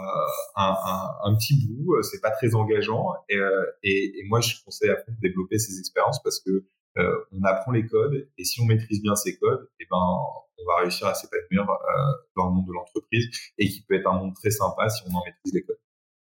un, 0.56 1.36
petit 1.36 1.68
bout. 1.68 2.02
C'est 2.04 2.22
pas 2.22 2.32
très 2.32 2.56
engageant. 2.56 3.14
Et, 3.30 3.38
euh, 3.38 3.66
et, 3.84 4.20
et, 4.20 4.24
moi, 4.28 4.42
je 4.42 4.56
conseille 4.66 4.90
à 4.90 4.96
fond 4.96 5.12
de 5.12 5.20
développer 5.22 5.60
ces 5.60 5.80
expériences 5.80 6.22
parce 6.24 6.40
que 6.40 6.66
euh, 6.98 7.26
on 7.32 7.44
apprend 7.44 7.72
les 7.72 7.86
codes. 7.86 8.28
Et 8.38 8.44
si 8.44 8.60
on 8.62 8.66
maîtrise 8.66 9.02
bien 9.02 9.16
ces 9.16 9.38
codes, 9.38 9.70
et 9.80 9.84
eh 9.84 9.88
ben, 9.90 9.98
on 9.98 10.66
va 10.66 10.82
réussir 10.82 11.08
à 11.08 11.14
s'épanouir 11.14 11.70
euh, 11.70 12.12
dans 12.36 12.48
le 12.48 12.56
monde 12.56 12.68
de 12.68 12.74
l'entreprise 12.74 13.30
et 13.58 13.68
qui 13.68 13.84
peut 13.84 13.96
être 13.96 14.08
un 14.08 14.18
monde 14.18 14.36
très 14.36 14.52
sympa 14.52 14.90
si 14.90 15.04
on 15.10 15.16
en 15.16 15.24
maîtrise 15.26 15.54
les 15.54 15.64
codes. 15.64 15.80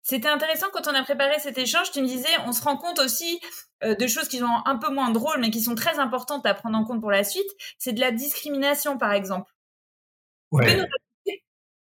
C'était 0.09 0.29
intéressant 0.29 0.69
quand 0.73 0.87
on 0.87 0.95
a 0.95 1.03
préparé 1.03 1.41
cet 1.41 1.59
échange. 1.59 1.91
Tu 1.91 2.01
me 2.01 2.07
disais, 2.07 2.29
on 2.47 2.53
se 2.53 2.63
rend 2.63 2.77
compte 2.77 3.01
aussi 3.01 3.41
euh, 3.83 3.97
de 3.97 4.07
choses 4.07 4.29
qui 4.29 4.39
sont 4.39 4.63
un 4.65 4.77
peu 4.77 4.95
moins 4.95 5.11
drôles, 5.11 5.41
mais 5.41 5.51
qui 5.51 5.61
sont 5.61 5.75
très 5.75 5.99
importantes 5.99 6.47
à 6.47 6.55
prendre 6.55 6.79
en 6.79 6.85
compte 6.85 7.01
pour 7.01 7.11
la 7.11 7.25
suite. 7.25 7.51
C'est 7.77 7.93
de 7.93 7.99
la 7.99 8.13
discrimination, 8.13 8.99
par 8.99 9.13
exemple. 9.13 9.51
Ouais. 10.53 10.87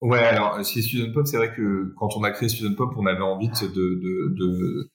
Ouais, 0.02 0.18
alors 0.18 0.62
chez 0.62 0.82
Student 0.82 1.14
Pop, 1.14 1.26
c'est 1.26 1.38
vrai 1.38 1.54
que 1.54 1.94
quand 1.96 2.14
on 2.14 2.22
a 2.22 2.32
créé 2.32 2.50
Student 2.50 2.74
Pop, 2.74 2.92
on 2.98 3.06
avait 3.06 3.22
envie 3.22 3.48
de, 3.48 3.66
de, 3.68 4.34
de, 4.36 4.90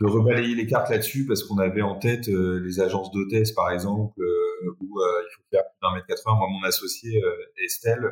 de 0.00 0.06
rebalayer 0.06 0.54
les 0.54 0.66
cartes 0.66 0.88
là-dessus 0.88 1.26
parce 1.26 1.44
qu'on 1.44 1.58
avait 1.58 1.82
en 1.82 1.98
tête 1.98 2.30
euh, 2.30 2.62
les 2.64 2.80
agences 2.80 3.10
d'hôtesse, 3.10 3.52
par 3.52 3.70
exemple, 3.70 4.18
euh, 4.22 4.76
où 4.80 5.00
euh, 5.00 5.22
il 5.22 5.34
faut 5.36 5.42
faire 5.50 5.64
plus 5.64 5.78
d'un 5.82 5.94
mètre 5.94 6.06
80. 6.06 6.34
Moi, 6.34 6.48
mon 6.48 6.62
associé 6.66 7.20
Estelle, 7.62 8.10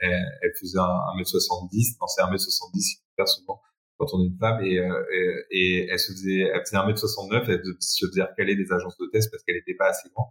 elle, 0.00 0.38
elle, 0.42 0.52
faisait 0.58 0.78
un, 0.78 1.16
mètre 1.16 1.30
70, 1.30 1.98
non, 2.00 2.06
c'est 2.06 2.22
un 2.22 2.30
mètre 2.30 2.42
70 2.42 3.02
faire 3.16 3.28
souvent 3.28 3.60
quand 3.98 4.06
on 4.14 4.22
est 4.24 4.26
une 4.26 4.38
femme, 4.38 4.64
et, 4.64 4.74
et, 4.74 5.46
et, 5.50 5.88
elle 5.88 5.98
se 5.98 6.10
faisait, 6.10 6.40
elle 6.40 6.60
faisait 6.64 6.76
un 6.76 6.86
mètre 6.86 6.98
69, 6.98 7.48
elle 7.48 7.62
se 7.78 8.06
faisait 8.06 8.22
recaler 8.22 8.56
des 8.56 8.72
agences 8.72 8.96
d'hôtesse 8.98 9.28
parce 9.28 9.44
qu'elle 9.44 9.54
n'était 9.54 9.76
pas 9.76 9.90
assez 9.90 10.08
grande. 10.12 10.30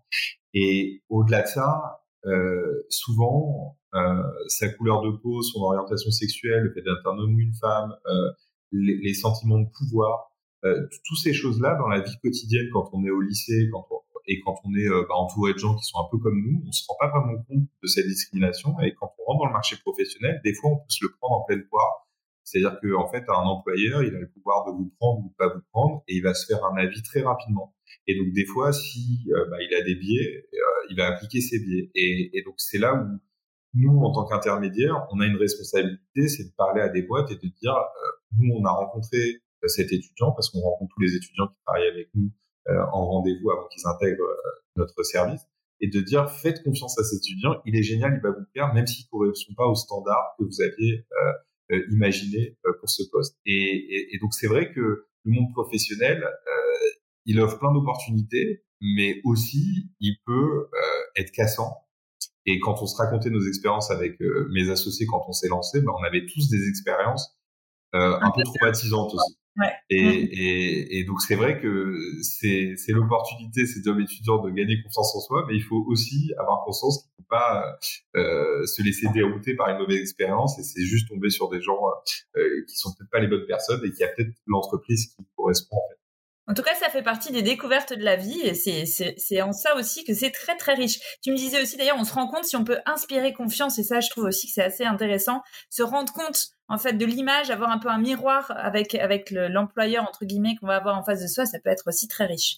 Et 0.54 1.04
au-delà 1.08 1.44
de 1.44 1.48
ça, 1.48 2.02
euh, 2.26 2.86
souvent, 2.90 3.78
euh, 3.96 4.24
sa 4.48 4.70
couleur 4.70 5.02
de 5.02 5.12
peau, 5.12 5.42
son 5.42 5.62
orientation 5.62 6.12
sexuelle, 6.12 6.64
le 6.64 6.74
fait 6.74 6.82
d'être 6.82 7.06
un 7.08 7.18
homme 7.18 7.34
ou 7.34 7.40
une 7.40 7.54
femme, 7.54 7.96
euh, 8.08 8.32
les, 8.72 8.98
les, 8.98 9.14
sentiments 9.14 9.60
de 9.60 9.70
pouvoir, 9.78 10.32
euh, 10.64 10.88
toutes 11.06 11.18
ces 11.18 11.34
choses-là 11.34 11.76
dans 11.76 11.88
la 11.88 12.02
vie 12.02 12.16
quotidienne, 12.22 12.68
quand 12.72 12.90
on 12.94 13.04
est 13.06 13.10
au 13.10 13.22
lycée, 13.22 13.70
quand 13.72 13.86
on, 13.90 14.11
et 14.28 14.40
quand 14.42 14.56
on 14.64 14.74
est 14.76 14.88
bah, 15.08 15.16
entouré 15.16 15.54
de 15.54 15.58
gens 15.58 15.76
qui 15.76 15.86
sont 15.86 16.00
un 16.00 16.10
peu 16.12 16.18
comme 16.18 16.42
nous, 16.42 16.64
on 16.68 16.72
se 16.72 16.84
rend 16.88 16.96
pas 17.00 17.10
vraiment 17.10 17.44
compte 17.44 17.68
de 17.82 17.88
cette 17.88 18.08
discrimination. 18.08 18.80
Et 18.82 18.94
quand 18.96 19.14
on 19.20 19.24
rentre 19.32 19.40
dans 19.44 19.48
le 19.48 19.54
marché 19.54 19.76
professionnel, 19.84 20.42
des 20.44 20.54
fois, 20.54 20.72
on 20.72 20.78
peut 20.78 20.90
se 20.90 21.06
le 21.06 21.12
prendre 21.20 21.42
en 21.42 21.46
pleine 21.46 21.64
poire. 21.70 22.08
C'est-à-dire 22.44 22.80
qu'en 22.82 23.06
en 23.06 23.12
fait, 23.12 23.24
un 23.30 23.34
employeur, 23.34 24.04
il 24.04 24.16
a 24.16 24.20
le 24.20 24.30
pouvoir 24.30 24.66
de 24.66 24.72
vous 24.72 24.92
prendre 25.00 25.26
ou 25.26 25.34
pas 25.38 25.48
vous 25.48 25.62
prendre, 25.72 26.04
et 26.08 26.16
il 26.16 26.22
va 26.22 26.34
se 26.34 26.46
faire 26.46 26.64
un 26.66 26.76
avis 26.78 27.02
très 27.04 27.22
rapidement. 27.22 27.76
Et 28.08 28.18
donc 28.18 28.34
des 28.34 28.46
fois, 28.46 28.74
si 28.74 29.26
bah, 29.50 29.58
il 29.62 29.74
a 29.76 29.84
des 29.84 29.96
biais, 29.96 30.48
il 30.90 30.98
va 30.98 31.08
appliquer 31.08 31.42
ses 31.42 31.60
biais. 31.60 31.90
Et, 31.96 32.44
donc 32.46 32.56
c'est 32.58 32.78
là 32.78 32.94
où 32.94 33.20
nous, 33.74 34.02
en 34.02 34.12
tant 34.12 34.26
qu'intermédiaire, 34.26 35.08
on 35.12 35.20
a 35.22 35.26
une 35.26 35.38
responsabilité, 35.38 36.28
c'est 36.28 36.44
de 36.44 36.56
parler 36.58 36.82
à 36.82 36.90
des 36.90 37.04
boîtes 37.04 37.32
et 37.32 37.36
de 37.36 37.48
dire, 37.62 37.74
euh, 37.74 38.12
nous, 38.38 38.54
on 38.54 38.66
a 38.66 38.72
rencontré 38.72 39.18
euh, 39.64 39.68
cet 39.68 39.94
étudiant, 39.94 40.32
parce 40.34 40.50
qu'on 40.50 40.60
rencontre 40.60 40.94
tous 40.94 41.02
les 41.02 41.16
étudiants 41.16 41.48
qui 41.48 41.56
travaillent 41.66 41.88
avec 41.88 42.10
nous 42.14 42.26
euh, 42.26 42.41
en 42.68 43.06
rendez-vous 43.06 43.52
avant 43.52 43.68
qu'ils 43.68 43.88
intègrent 43.88 44.36
notre 44.76 45.04
service, 45.04 45.42
et 45.80 45.88
de 45.88 46.00
dire, 46.00 46.30
faites 46.30 46.64
confiance 46.64 46.98
à 47.00 47.04
cet 47.04 47.20
étudiant, 47.20 47.60
il 47.66 47.76
est 47.76 47.84
génial, 47.84 48.14
il 48.16 48.22
va 48.22 48.32
vous 48.32 48.46
plaire, 48.54 48.74
même 48.74 48.86
s'il 48.86 49.06
ne 49.06 49.10
correspond 49.10 49.54
pas 49.56 49.66
aux 49.66 49.76
standards 49.76 50.36
que 50.38 50.44
vous 50.44 50.62
aviez 50.62 51.06
imaginé 51.90 52.58
pour 52.80 52.90
ce 52.90 53.04
poste. 53.12 53.38
Et, 53.46 53.54
et, 53.54 54.16
et 54.16 54.20
donc, 54.20 54.34
c'est 54.34 54.48
vrai 54.48 54.72
que 54.72 55.08
le 55.24 55.32
monde 55.32 55.52
professionnel, 55.54 56.24
il 57.26 57.40
offre 57.42 57.58
plein 57.58 57.74
d'opportunités, 57.74 58.64
mais 58.80 59.22
aussi, 59.24 59.90
il 60.00 60.18
peut 60.26 60.70
être 61.16 61.32
cassant 61.32 61.76
et 62.46 62.60
quand 62.60 62.82
on 62.82 62.88
se 62.88 62.96
racontait 62.96 63.30
nos 63.30 63.46
expériences 63.48 63.92
avec 63.92 64.20
euh, 64.22 64.48
mes 64.52 64.70
associés 64.70 65.06
quand 65.06 65.24
on 65.28 65.32
s'est 65.32 65.48
lancé, 65.48 65.82
ben, 65.82 65.92
on 65.98 66.04
avait 66.04 66.26
tous 66.26 66.50
des 66.50 66.68
expériences 66.68 67.38
euh, 67.94 68.18
un 68.20 68.32
peu 68.32 68.42
traumatisantes 68.44 69.14
aussi. 69.14 69.38
Ouais. 69.58 69.74
Et, 69.90 69.98
et, 69.98 71.00
et, 71.00 71.04
donc 71.04 71.22
c'est 71.22 71.36
vrai 71.36 71.60
que 71.60 71.98
c'est 72.22 72.76
l'opportunité, 72.90 73.66
c'est 73.66 73.84
job 73.84 74.00
étudiant 74.00 74.42
de 74.42 74.50
gagner 74.50 74.82
confiance 74.82 75.14
en 75.14 75.20
soi, 75.20 75.46
mais 75.48 75.56
il 75.56 75.62
faut 75.62 75.84
aussi 75.88 76.32
avoir 76.40 76.64
conscience 76.64 77.00
qu'il 77.00 77.10
ne 77.12 77.24
faut 77.24 77.28
pas 77.30 77.78
euh, 78.16 78.66
se 78.66 78.82
laisser 78.82 79.08
dérouter 79.14 79.56
par 79.56 79.68
une 79.70 79.80
mauvaise 79.80 80.00
expérience 80.00 80.58
et 80.58 80.64
c'est 80.64 80.86
juste 80.86 81.10
tomber 81.10 81.30
sur 81.30 81.50
des 81.50 81.62
gens 81.62 81.82
euh, 82.38 82.64
qui 82.68 82.78
sont 82.78 82.94
peut-être 82.98 83.12
pas 83.12 83.20
les 83.20 83.28
bonnes 83.28 83.46
personnes 83.46 83.82
et 83.84 83.92
qui 83.92 84.04
a 84.06 84.08
peut-être 84.08 84.32
l'entreprise 84.48 85.08
qui 85.08 85.26
correspond 85.36 85.76
en 85.76 85.90
fait. 85.90 86.01
En 86.52 86.54
tout 86.54 86.64
cas, 86.64 86.76
ça 86.76 86.90
fait 86.90 87.02
partie 87.02 87.32
des 87.32 87.44
découvertes 87.44 87.94
de 87.94 88.04
la 88.04 88.18
vie 88.18 88.42
et 88.42 88.54
c'est 88.56 89.42
en 89.42 89.54
ça 89.54 89.74
aussi 89.78 90.04
que 90.04 90.14
c'est 90.14 90.32
très 90.32 90.58
très 90.58 90.74
riche. 90.74 91.00
Tu 91.24 91.32
me 91.32 91.38
disais 91.38 91.62
aussi 91.62 91.78
d'ailleurs, 91.78 91.96
on 91.98 92.04
se 92.04 92.12
rend 92.14 92.28
compte 92.28 92.44
si 92.44 92.58
on 92.58 92.66
peut 92.66 92.80
inspirer 92.86 93.32
confiance 93.32 93.80
et 93.80 93.84
ça, 93.84 94.02
je 94.02 94.10
trouve 94.10 94.26
aussi 94.26 94.48
que 94.48 94.54
c'est 94.54 94.64
assez 94.64 94.84
intéressant, 94.84 95.44
se 95.70 95.82
rendre 95.82 96.12
compte 96.12 96.50
en 96.68 96.78
fait 96.78 96.92
de 96.92 97.06
l'image, 97.06 97.52
avoir 97.52 97.72
un 97.72 97.78
peu 97.78 97.88
un 97.88 98.00
miroir 98.00 98.52
avec 98.54 98.96
avec 98.96 99.32
l'employeur 99.32 100.04
entre 100.04 100.26
guillemets 100.26 100.58
qu'on 100.60 100.68
va 100.68 100.76
avoir 100.76 100.98
en 100.98 101.06
face 101.06 101.22
de 101.22 101.28
soi, 101.28 101.46
ça 101.46 101.58
peut 101.58 101.70
être 101.70 101.88
aussi 101.88 102.10
très 102.10 102.26
riche. 102.26 102.58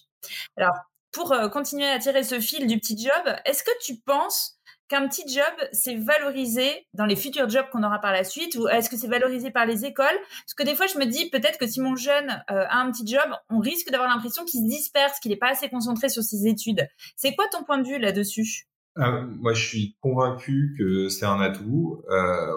Alors 0.56 0.74
pour 1.12 1.30
euh, 1.30 1.48
continuer 1.48 1.88
à 1.88 2.00
tirer 2.00 2.24
ce 2.24 2.40
fil 2.40 2.66
du 2.66 2.80
petit 2.80 2.98
job, 2.98 3.36
est-ce 3.44 3.62
que 3.62 3.70
tu 3.80 4.00
penses 4.00 4.53
qu'un 4.88 5.08
petit 5.08 5.26
job, 5.28 5.68
c'est 5.72 5.96
valorisé 5.96 6.86
dans 6.94 7.06
les 7.06 7.16
futurs 7.16 7.48
jobs 7.48 7.66
qu'on 7.72 7.82
aura 7.82 8.00
par 8.00 8.12
la 8.12 8.24
suite 8.24 8.54
ou 8.56 8.68
est-ce 8.68 8.90
que 8.90 8.96
c'est 8.96 9.08
valorisé 9.08 9.50
par 9.50 9.66
les 9.66 9.84
écoles? 9.84 10.06
Parce 10.06 10.54
que 10.56 10.62
des 10.62 10.74
fois, 10.74 10.86
je 10.86 10.98
me 10.98 11.06
dis 11.06 11.30
peut-être 11.30 11.58
que 11.58 11.66
si 11.66 11.80
mon 11.80 11.96
jeune 11.96 12.30
euh, 12.50 12.64
a 12.68 12.78
un 12.78 12.90
petit 12.90 13.06
job, 13.06 13.30
on 13.50 13.60
risque 13.60 13.90
d'avoir 13.90 14.08
l'impression 14.08 14.44
qu'il 14.44 14.60
se 14.60 14.66
disperse, 14.66 15.18
qu'il 15.20 15.30
n'est 15.30 15.38
pas 15.38 15.50
assez 15.50 15.68
concentré 15.68 16.08
sur 16.08 16.22
ses 16.22 16.46
études. 16.46 16.86
C'est 17.16 17.34
quoi 17.34 17.46
ton 17.48 17.64
point 17.64 17.78
de 17.78 17.88
vue 17.88 17.98
là-dessus? 17.98 18.66
Euh, 18.98 19.22
Moi, 19.40 19.54
je 19.54 19.66
suis 19.66 19.96
convaincu 20.00 20.74
que 20.78 21.08
c'est 21.08 21.26
un 21.26 21.40
atout. 21.40 22.02
Euh. 22.10 22.52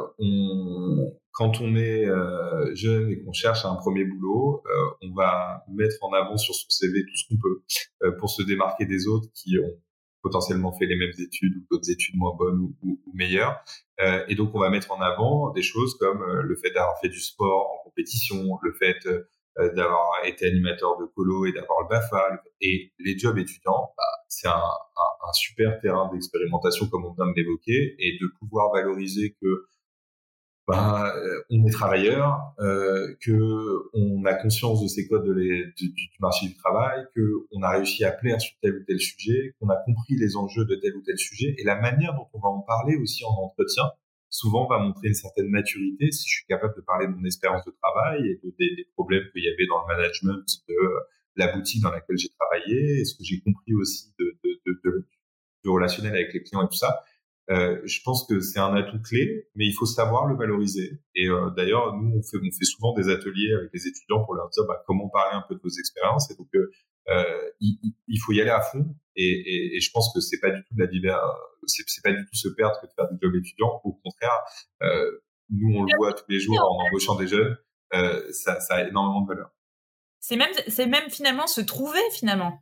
Quand 1.32 1.62
on 1.62 1.76
est 1.76 2.08
jeune 2.74 3.12
et 3.12 3.24
qu'on 3.24 3.32
cherche 3.32 3.64
un 3.64 3.76
premier 3.76 4.06
boulot, 4.06 4.64
on 5.04 5.14
va 5.14 5.64
mettre 5.70 5.98
en 6.02 6.12
avant 6.12 6.36
sur 6.36 6.56
son 6.56 6.66
CV 6.68 7.06
tout 7.06 7.16
ce 7.16 7.28
qu'on 7.30 7.38
peut 7.40 8.12
pour 8.18 8.32
se 8.32 8.42
démarquer 8.42 8.88
des 8.88 9.06
autres 9.06 9.28
qui 9.36 9.60
ont 9.60 9.78
potentiellement 10.22 10.74
fait 10.74 10.86
les 10.86 10.96
mêmes 10.96 11.14
études 11.20 11.56
ou 11.58 11.66
d'autres 11.72 11.90
études 11.90 12.16
moins 12.16 12.36
bonnes 12.36 12.74
ou, 12.84 13.00
meilleures. 13.14 13.60
Euh, 14.02 14.24
et 14.28 14.36
donc, 14.36 14.52
on 14.54 14.60
va 14.60 14.70
mettre 14.70 14.92
en 14.92 15.02
avant 15.02 15.52
des 15.52 15.64
choses 15.64 15.96
comme 15.98 16.22
euh, 16.22 16.42
le 16.44 16.56
fait 16.56 16.72
d'avoir 16.72 17.00
fait 17.00 17.10
du 17.10 17.20
sport 17.20 17.72
en 17.74 17.84
compétition, 17.84 18.60
le 18.62 18.74
fait 18.74 18.98
euh, 19.08 19.74
d'avoir 19.74 20.24
été 20.26 20.46
animateur 20.46 21.00
de 21.00 21.06
colo 21.06 21.46
et 21.46 21.52
d'avoir 21.52 21.82
le 21.82 21.88
BAFA. 21.90 22.42
Et 22.62 22.94
les 23.00 23.18
jobs 23.18 23.38
étudiants, 23.38 23.92
bah, 23.98 24.04
c'est 24.28 24.48
un, 24.48 24.52
un, 24.52 25.30
un, 25.30 25.34
super 25.34 25.80
terrain 25.80 26.12
d'expérimentation, 26.14 26.88
comme 26.88 27.06
on 27.06 27.14
vient 27.14 27.26
de 27.26 27.34
l'évoquer, 27.36 27.96
et 27.98 28.18
de 28.22 28.28
pouvoir 28.40 28.72
valoriser 28.72 29.36
que 29.42 29.68
ben, 30.68 31.14
euh, 31.16 31.44
on 31.50 31.66
est 31.66 31.72
travailleur, 31.72 32.54
euh, 32.60 33.16
que 33.22 33.90
on 33.94 34.26
a 34.26 34.34
conscience 34.34 34.82
de 34.84 34.88
ces 34.88 35.08
codes 35.08 35.26
de 35.26 35.32
les, 35.32 35.66
du, 35.78 35.94
marché 36.20 36.48
du 36.48 36.58
travail, 36.58 37.06
que 37.16 37.22
on 37.54 37.62
a 37.62 37.72
réussi 37.72 38.04
à 38.04 38.12
plaire 38.12 38.42
sur 38.42 38.54
tel 38.62 38.76
ou 38.76 38.84
tel 38.84 39.00
sujet, 39.00 39.56
qu'on 39.60 39.70
a 39.70 39.78
compris 39.86 40.16
les 40.18 40.36
enjeux 40.36 40.66
de 40.66 40.76
tel 40.76 40.98
ou 40.98 41.02
tel 41.04 41.18
sujet, 41.18 41.56
et 41.58 41.64
la 41.64 41.80
manière 41.80 42.14
dont 42.16 42.28
on 42.34 42.40
va 42.40 42.50
en 42.50 42.60
parler 42.60 42.98
aussi 42.98 43.24
en 43.24 43.32
entretien, 43.46 43.84
souvent 44.30 44.68
va 44.68 44.80
montrer 44.80 45.08
une 45.08 45.14
certaine 45.14 45.48
maturité. 45.48 46.12
Si 46.12 46.28
je 46.30 46.36
suis 46.36 46.46
capable 46.48 46.76
de 46.76 46.82
parler 46.82 47.08
de 47.08 47.14
mon 47.14 47.24
expérience 47.24 47.64
de 47.64 47.74
travail 47.82 48.28
et 48.28 48.42
de, 48.44 48.54
des, 48.60 48.88
problèmes 48.94 49.24
qu'il 49.32 49.46
y 49.46 49.48
avait 49.48 49.68
dans 49.68 49.88
le 49.88 49.96
management 49.96 50.46
de 50.68 50.76
la 51.38 51.56
boutique 51.56 51.82
dans 51.82 51.92
laquelle 51.92 52.18
j'ai 52.18 52.30
travaillé, 52.38 53.00
et 53.00 53.06
ce 53.06 53.16
que 53.16 53.24
j'ai 53.24 53.40
compris 53.40 53.74
aussi 53.74 54.14
de, 54.20 54.38
de, 54.44 55.08
de 55.64 55.70
relationnel 55.70 56.14
avec 56.14 56.34
les 56.34 56.44
clients 56.44 56.66
et 56.66 56.68
tout 56.68 56.78
ça, 56.78 57.04
euh, 57.50 57.80
je 57.86 58.02
pense 58.04 58.26
que 58.28 58.42
c'est 58.42 58.60
un 58.60 58.76
atout 58.76 59.00
clé, 59.02 59.48
mais 59.56 59.66
il 59.66 59.74
faut 59.74 59.86
savoir 59.86 60.26
le 60.26 60.36
valoriser. 60.36 61.00
Et 61.16 61.28
euh, 61.28 61.50
d'ailleurs, 61.52 61.96
nous, 61.96 62.18
on 62.18 62.22
fait, 62.22 62.38
on 62.38 62.52
fait 62.52 62.66
souvent 62.66 62.94
des 62.94 63.10
ateliers 63.10 63.54
avec 63.54 63.70
les 63.74 63.88
étudiants 63.88 64.24
pour 64.26 64.36
leur 64.36 64.50
dire 64.50 64.66
bah, 64.68 64.84
comment 64.86 65.08
parler 65.08 65.36
un 65.36 65.46
peu 65.48 65.56
de 65.56 65.62
vos 65.64 65.70
expériences. 65.70 66.30
Et 66.30 66.36
donc, 66.36 66.48
euh, 66.56 66.72
euh 67.10 67.50
il, 67.62 67.80
il, 68.08 68.20
faut 68.20 68.34
y 68.34 68.42
aller 68.42 68.50
à 68.50 68.62
fond. 68.62 68.86
Et, 69.16 69.24
et, 69.24 69.78
et 69.78 69.80
je 69.80 69.90
pense 69.92 70.14
que 70.14 70.20
c'est 70.20 70.40
pas 70.40 70.52
du 70.52 70.62
tout 70.64 70.76
de 70.76 70.82
la 70.82 70.88
divers, 70.88 71.22
c'est 71.66 72.04
pas 72.04 72.12
du 72.12 72.26
tout 72.26 72.36
se 72.36 72.50
perdre 72.50 72.80
que 72.82 72.88
de 72.88 72.92
faire 72.92 73.10
des 73.10 73.18
jobs 73.22 73.36
étudiants. 73.36 73.80
Au 73.84 73.94
contraire, 73.94 74.40
nous, 75.50 75.78
on 75.78 75.84
le 75.84 75.98
voit 75.98 76.14
tous 76.14 76.30
les 76.30 76.40
jours 76.40 76.60
en 76.60 76.86
embauchant 76.86 77.16
des 77.16 77.28
jeunes. 77.28 77.58
ça, 77.92 78.60
ça 78.60 78.76
a 78.76 78.88
énormément 78.88 79.22
de 79.22 79.28
valeur. 79.28 79.52
C'est 80.20 80.36
même, 80.36 80.52
c'est 80.68 80.88
même 80.88 81.10
finalement 81.10 81.48
se 81.48 81.62
trouver 81.62 82.02
finalement. 82.12 82.62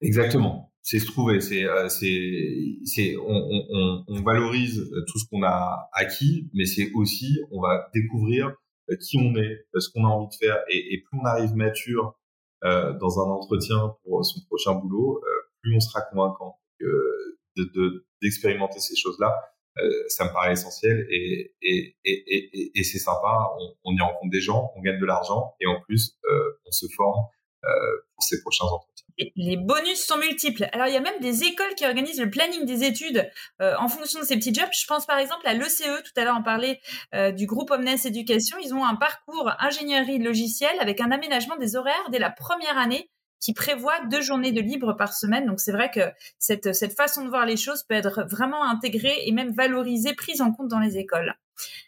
Exactement 0.00 0.73
c'est 0.84 0.98
se 0.98 1.06
trouver, 1.06 1.40
c'est 1.40 1.64
euh, 1.64 1.88
c'est 1.88 2.78
c'est 2.84 3.16
on, 3.16 3.64
on, 3.70 4.04
on, 4.06 4.22
valorise 4.22 4.88
tout 5.08 5.18
ce 5.18 5.24
qu'on 5.24 5.42
a 5.42 5.88
acquis, 5.94 6.48
mais 6.52 6.66
c'est 6.66 6.92
aussi 6.92 7.40
on 7.50 7.60
va 7.62 7.88
découvrir 7.94 8.54
euh, 8.90 8.96
qui 8.96 9.18
on 9.18 9.34
est, 9.36 9.66
ce 9.78 9.88
qu'on 9.90 10.04
a 10.04 10.08
envie 10.08 10.28
de 10.28 10.34
faire, 10.34 10.62
et, 10.68 11.02
plus 11.02 11.18
on 11.18 11.24
arrive 11.24 11.54
mature 11.54 12.18
euh, 12.64 12.92
dans 12.98 13.18
un 13.18 13.30
entretien 13.30 13.96
pour 14.04 14.24
son 14.26 14.40
prochain 14.46 14.74
boulot, 14.74 15.22
euh, 15.24 15.28
plus 15.62 15.74
on 15.74 15.80
sera 15.80 16.02
convaincant 16.02 16.58
de 17.56 18.06
d'expérimenter 18.20 18.78
ces 18.80 18.96
choses-là. 18.96 19.32
ça 20.08 20.24
me 20.26 20.32
paraît 20.32 20.52
essentiel 20.52 21.06
et 21.10 21.54
et 21.62 21.96
et 22.04 22.24
et, 22.26 22.78
et 22.78 22.84
c'est 22.84 22.98
sympa. 22.98 23.48
On, 23.58 23.74
on, 23.84 23.96
y 23.96 24.00
rencontre 24.00 24.30
des 24.30 24.40
gens, 24.40 24.70
on 24.76 24.82
gagne 24.82 25.00
de 25.00 25.06
l'argent 25.06 25.54
et 25.60 25.66
en 25.66 25.80
plus 25.80 26.18
on 26.66 26.72
se 26.72 26.86
forme 26.94 27.24
pour 28.14 28.22
ces 28.22 28.40
prochains 28.40 28.64
entretiens 28.64 28.94
les 29.36 29.56
bonus 29.56 30.04
sont 30.04 30.18
multiples. 30.18 30.68
Alors, 30.72 30.86
il 30.88 30.94
y 30.94 30.96
a 30.96 31.00
même 31.00 31.20
des 31.20 31.44
écoles 31.44 31.74
qui 31.76 31.86
organisent 31.86 32.20
le 32.20 32.30
planning 32.30 32.64
des 32.66 32.84
études 32.84 33.28
euh, 33.60 33.74
en 33.78 33.88
fonction 33.88 34.20
de 34.20 34.24
ces 34.24 34.36
petits 34.36 34.54
jobs. 34.54 34.68
Je 34.72 34.86
pense 34.86 35.06
par 35.06 35.18
exemple 35.18 35.46
à 35.46 35.54
l'ECE, 35.54 35.82
tout 36.04 36.20
à 36.20 36.24
l'heure 36.24 36.36
on 36.38 36.42
parlait 36.42 36.80
euh, 37.14 37.30
du 37.30 37.46
groupe 37.46 37.70
Omnes 37.70 37.88
Éducation. 38.04 38.56
Ils 38.62 38.74
ont 38.74 38.84
un 38.84 38.96
parcours 38.96 39.50
ingénierie 39.58 40.18
logicielle 40.18 40.76
avec 40.80 41.00
un 41.00 41.10
aménagement 41.10 41.56
des 41.56 41.76
horaires 41.76 42.10
dès 42.10 42.18
la 42.18 42.30
première 42.30 42.76
année 42.76 43.10
qui 43.40 43.52
prévoit 43.52 43.94
deux 44.10 44.22
journées 44.22 44.52
de 44.52 44.60
libre 44.60 44.94
par 44.94 45.12
semaine. 45.12 45.46
Donc 45.46 45.60
c'est 45.60 45.72
vrai 45.72 45.90
que 45.90 46.00
cette, 46.38 46.74
cette 46.74 46.96
façon 46.96 47.24
de 47.24 47.28
voir 47.28 47.44
les 47.44 47.58
choses 47.58 47.84
peut 47.84 47.94
être 47.94 48.24
vraiment 48.28 48.64
intégrée 48.64 49.26
et 49.26 49.32
même 49.32 49.52
valorisée, 49.52 50.14
prise 50.14 50.40
en 50.40 50.50
compte 50.50 50.68
dans 50.68 50.80
les 50.80 50.96
écoles. 50.96 51.34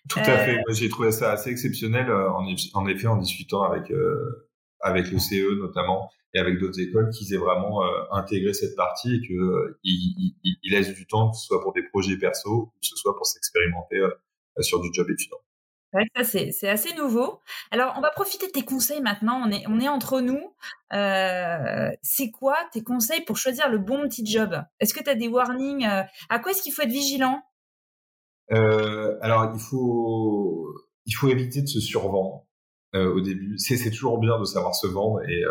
Tout 0.09 0.21
à 0.21 0.39
fait. 0.39 0.59
Euh, 0.59 0.73
j'ai 0.75 0.89
trouvé 0.89 1.11
ça 1.11 1.33
assez 1.33 1.51
exceptionnel 1.51 2.13
en, 2.13 2.47
en, 2.75 2.87
effet 2.87 3.07
en 3.07 3.17
discutant 3.17 3.63
avec 3.63 3.91
avec 4.87 5.11
le 5.11 5.19
CE 5.19 5.59
notamment 5.59 6.11
et 6.35 6.39
avec 6.39 6.59
d'autres 6.59 6.81
écoles 6.81 7.11
qu'ils 7.11 7.35
aient 7.35 7.39
vraiment 7.39 7.83
intégré 8.13 8.53
cette 8.53 8.77
partie 8.77 9.15
et 9.17 9.21
qu'ils 9.21 10.35
ils, 10.63 10.71
laissent 10.71 10.95
du 10.95 11.07
temps, 11.07 11.31
que 11.31 11.37
ce 11.37 11.47
soit 11.47 11.63
pour 11.63 11.73
des 11.73 11.83
projets 11.83 12.19
perso 12.19 12.51
ou 12.51 12.67
que 12.67 12.87
ce 12.87 12.97
soit 12.97 13.17
pour 13.17 13.27
s'expérimenter 13.27 14.01
sur 14.61 14.81
du 14.81 14.89
job 14.93 15.09
étudiant. 15.11 15.39
ça, 16.15 16.25
c'est 16.25 16.69
assez 16.69 16.95
nouveau. 16.95 17.41
Alors, 17.71 17.95
on 17.97 18.01
va 18.01 18.11
profiter 18.11 18.49
de 18.49 18.53
tes 18.53 18.65
conseils 18.65 19.01
maintenant. 19.01 19.43
On 19.47 19.51
est, 19.51 19.65
on 19.69 19.81
est 19.81 19.89
entre 19.89 20.21
nous. 20.21 20.55
Euh, 20.93 21.91
c'est 22.03 22.31
quoi 22.31 22.57
tes 22.73 22.83
conseils 22.83 23.23
pour 23.25 23.39
choisir 23.39 23.71
le 23.71 23.79
bon 23.79 24.03
petit 24.03 24.27
job? 24.27 24.61
Est-ce 24.81 24.93
que 24.93 25.03
tu 25.03 25.11
as 25.11 25.15
des 25.15 25.29
warnings 25.29 25.87
À 25.87 26.39
quoi 26.39 26.53
est-ce 26.53 26.63
qu'il 26.63 26.73
faut 26.73 26.83
être 26.83 26.91
vigilant? 26.91 27.43
Euh, 28.53 29.17
Alors, 29.21 29.53
il 29.55 29.61
faut, 29.61 30.73
il 31.07 31.13
faut 31.13 31.29
éviter 31.29 31.63
de 31.63 31.67
se 31.67 31.81
survendre 31.81 32.43
euh, 32.43 32.46
au 32.97 33.21
début. 33.21 33.55
C'est 33.59 33.91
toujours 33.91 34.19
bien 34.19 34.39
de 34.39 34.45
savoir 34.45 34.75
se 34.75 34.87
vendre 34.87 35.21
et, 35.29 35.43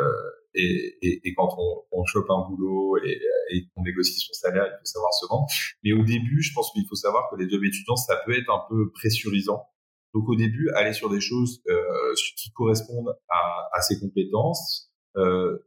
et, 0.55 0.97
et, 1.01 1.21
et, 1.27 1.33
quand 1.35 1.49
on, 1.57 1.83
on 1.91 2.05
chope 2.05 2.29
un 2.29 2.47
boulot 2.47 2.97
et, 3.03 3.19
et 3.51 3.67
qu'on 3.73 3.83
négocie 3.83 4.19
son 4.19 4.33
salaire, 4.33 4.65
il 4.65 4.77
faut 4.79 4.85
savoir 4.85 5.13
se 5.13 5.25
vendre. 5.27 5.45
Mais 5.83 5.93
au 5.93 6.03
début, 6.03 6.41
je 6.41 6.53
pense 6.53 6.71
qu'il 6.71 6.85
faut 6.87 6.95
savoir 6.95 7.29
que 7.29 7.35
les 7.35 7.49
jobs 7.49 7.63
étudiants, 7.63 7.95
ça 7.95 8.17
peut 8.25 8.37
être 8.37 8.49
un 8.49 8.61
peu 8.69 8.91
pressurisant. 8.91 9.63
Donc 10.13 10.29
au 10.29 10.35
début, 10.35 10.69
aller 10.69 10.93
sur 10.93 11.09
des 11.09 11.19
choses 11.19 11.61
euh, 11.67 12.13
qui 12.37 12.51
correspondent 12.51 13.17
à, 13.29 13.69
à 13.73 13.81
ses 13.81 13.99
compétences, 13.99 14.89
euh, 15.17 15.59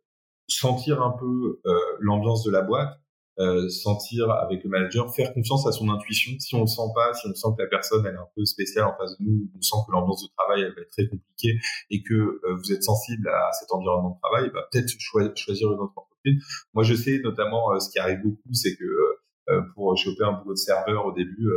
sentir 0.49 1.03
un 1.03 1.11
peu 1.11 1.61
euh, 1.67 1.79
l'ambiance 2.01 2.45
de 2.45 2.51
la 2.51 2.63
boîte, 2.63 2.99
euh, 3.41 3.69
sentir 3.69 4.31
avec 4.31 4.65
le 4.65 4.71
manager, 4.71 5.15
faire 5.15 5.33
confiance 5.33 5.67
à 5.67 5.73
son 5.73 5.89
intuition. 5.91 6.33
Si 6.41 6.55
on 6.55 6.63
le 6.63 6.67
sent 6.67 6.91
pas, 6.95 7.15
si 7.15 7.27
on 7.29 7.35
sent 7.35 7.49
que 7.57 7.63
la 7.63 7.69
personne 7.69 8.05
elle 8.07 8.15
est 8.15 8.19
un 8.19 8.29
peu 8.35 8.45
spéciale 8.45 8.87
en 8.87 8.97
face 8.97 9.17
de 9.19 9.25
nous, 9.25 9.49
on 9.57 9.63
sent 9.63 9.77
que 9.87 9.93
l'ambiance 9.93 10.23
de 10.23 10.29
travail 10.37 10.63
elle 10.63 10.75
va 10.75 10.83
être 10.83 10.91
très 10.91 11.07
compliquée 11.07 11.59
et 11.91 12.03
que 12.03 12.15
euh, 12.15 12.57
vous 12.57 12.73
êtes 12.73 12.83
sensible 12.83 13.29
à 13.29 13.53
cet 13.53 13.71
environnement 13.73 14.11
de 14.11 14.21
travail, 14.21 14.51
bah, 14.53 14.67
peut-être 14.73 14.89
choisir 15.37 15.73
une 15.73 15.79
autre 15.79 15.93
entreprise. 15.97 16.45
Moi, 16.75 16.83
je 16.83 16.95
sais 16.95 17.21
notamment 17.23 17.73
euh, 17.73 17.79
ce 17.79 17.91
qui 17.91 17.99
arrive 17.99 18.23
beaucoup, 18.23 18.53
c'est 18.53 18.77
que 18.77 18.85
pour 19.75 19.97
choper 19.97 20.25
un 20.25 20.33
boulot 20.33 20.53
de 20.53 20.59
serveur 20.59 21.07
au 21.07 21.13
début, 21.13 21.49